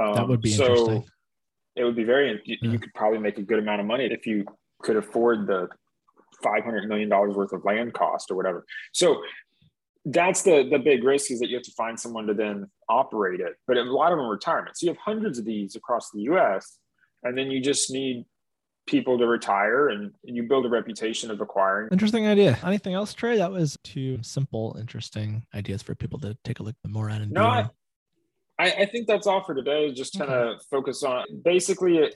Um, 0.00 0.14
that 0.14 0.28
would 0.28 0.40
be 0.40 0.50
so 0.50 0.64
interesting. 0.64 1.04
It 1.76 1.84
would 1.84 1.96
be 1.96 2.04
very, 2.04 2.40
you, 2.44 2.56
yeah. 2.62 2.70
you 2.70 2.78
could 2.78 2.94
probably 2.94 3.18
make 3.18 3.38
a 3.38 3.42
good 3.42 3.58
amount 3.58 3.80
of 3.80 3.86
money 3.86 4.06
if 4.06 4.26
you 4.26 4.46
could 4.82 4.96
afford 4.96 5.46
the 5.46 5.68
$500 6.42 6.86
million 6.88 7.08
worth 7.10 7.52
of 7.52 7.64
land 7.64 7.92
cost 7.92 8.30
or 8.30 8.36
whatever. 8.36 8.64
So 8.92 9.22
that's 10.06 10.42
the 10.42 10.68
the 10.70 10.78
big 10.78 11.02
risk 11.02 11.32
is 11.32 11.40
that 11.40 11.48
you 11.48 11.56
have 11.56 11.64
to 11.64 11.72
find 11.72 11.98
someone 11.98 12.26
to 12.28 12.34
then 12.34 12.70
operate 12.88 13.40
it. 13.40 13.54
But 13.66 13.76
a 13.76 13.82
lot 13.82 14.12
of 14.12 14.18
them 14.18 14.26
are 14.26 14.30
retirement. 14.30 14.78
So 14.78 14.86
you 14.86 14.92
have 14.92 15.00
hundreds 15.04 15.38
of 15.38 15.44
these 15.44 15.74
across 15.74 16.10
the 16.12 16.22
US, 16.22 16.78
and 17.24 17.36
then 17.36 17.50
you 17.50 17.60
just 17.60 17.90
need 17.90 18.24
people 18.86 19.18
to 19.18 19.26
retire 19.26 19.88
and 19.88 20.12
you 20.22 20.44
build 20.44 20.64
a 20.64 20.68
reputation 20.68 21.30
of 21.30 21.40
acquiring. 21.40 21.88
Interesting 21.90 22.26
idea. 22.26 22.58
Anything 22.64 22.94
else, 22.94 23.12
Trey? 23.12 23.36
That 23.36 23.50
was 23.50 23.76
two 23.82 24.18
simple, 24.22 24.76
interesting 24.78 25.44
ideas 25.54 25.82
for 25.82 25.94
people 25.94 26.18
to 26.20 26.36
take 26.44 26.60
a 26.60 26.62
look 26.62 26.76
more 26.86 27.10
at. 27.10 27.20
And 27.20 27.32
no, 27.32 27.46
I, 27.46 27.70
I, 28.58 28.86
think 28.86 29.06
that's 29.06 29.26
all 29.26 29.42
for 29.42 29.54
today. 29.54 29.92
Just 29.92 30.18
kind 30.18 30.30
of 30.30 30.48
okay. 30.48 30.64
focus 30.70 31.02
on 31.02 31.24
basically 31.44 31.98
it, 31.98 32.14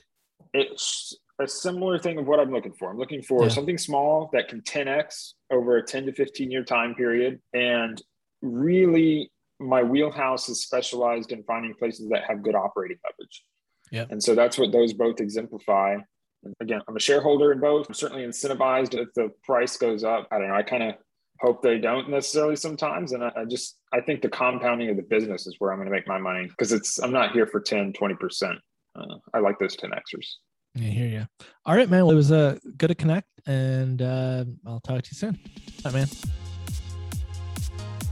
it's 0.53 1.15
a 1.39 1.47
similar 1.47 1.99
thing 1.99 2.17
of 2.17 2.27
what 2.27 2.39
I'm 2.39 2.51
looking 2.51 2.73
for. 2.73 2.91
I'm 2.91 2.97
looking 2.97 3.21
for 3.21 3.43
yeah. 3.43 3.49
something 3.49 3.77
small 3.77 4.29
that 4.33 4.47
can 4.47 4.61
10x 4.61 5.33
over 5.51 5.77
a 5.77 5.83
10 5.83 6.05
to 6.07 6.13
15 6.13 6.51
year 6.51 6.63
time 6.63 6.95
period. 6.95 7.41
And 7.53 8.01
really, 8.41 9.31
my 9.59 9.83
wheelhouse 9.83 10.49
is 10.49 10.61
specialized 10.61 11.31
in 11.31 11.43
finding 11.43 11.73
places 11.75 12.09
that 12.09 12.23
have 12.27 12.41
good 12.41 12.55
operating 12.55 12.97
leverage. 13.03 13.43
Yeah. 13.91 14.05
And 14.09 14.23
so 14.23 14.33
that's 14.35 14.57
what 14.57 14.71
those 14.71 14.93
both 14.93 15.19
exemplify. 15.19 15.97
Again, 16.59 16.81
I'm 16.87 16.95
a 16.95 16.99
shareholder 16.99 17.51
in 17.51 17.59
both. 17.59 17.87
I'm 17.87 17.93
certainly 17.93 18.23
incentivized 18.23 18.95
if 18.95 19.13
the 19.13 19.29
price 19.43 19.77
goes 19.77 20.03
up. 20.03 20.27
I 20.31 20.39
don't 20.39 20.47
know. 20.47 20.55
I 20.55 20.63
kind 20.63 20.83
of 20.83 20.95
hope 21.39 21.61
they 21.61 21.77
don't 21.77 22.09
necessarily 22.09 22.55
sometimes. 22.55 23.11
And 23.11 23.23
I, 23.23 23.31
I, 23.35 23.45
just, 23.45 23.77
I 23.93 24.01
think 24.01 24.21
the 24.21 24.29
compounding 24.29 24.89
of 24.89 24.95
the 24.95 25.03
business 25.03 25.47
is 25.47 25.55
where 25.59 25.71
I'm 25.71 25.77
going 25.77 25.87
to 25.87 25.91
make 25.91 26.07
my 26.07 26.17
money 26.17 26.47
because 26.47 26.71
it's, 26.71 26.99
I'm 26.99 27.11
not 27.11 27.31
here 27.31 27.47
for 27.47 27.59
10, 27.59 27.93
20%. 27.93 28.57
Uh, 28.95 29.15
I 29.33 29.39
like 29.39 29.59
those 29.59 29.75
10Xers. 29.77 30.27
I 30.75 30.79
hear 30.79 31.07
you. 31.07 31.45
All 31.65 31.75
right, 31.75 31.89
man. 31.89 32.05
Well, 32.05 32.11
it 32.11 32.15
was 32.15 32.31
uh, 32.31 32.57
good 32.77 32.87
to 32.87 32.95
connect, 32.95 33.27
and 33.45 34.01
uh, 34.01 34.45
I'll 34.65 34.79
talk 34.79 35.03
to 35.03 35.09
you 35.11 35.17
soon. 35.17 35.39
Bye, 35.83 35.91
man. 35.91 36.07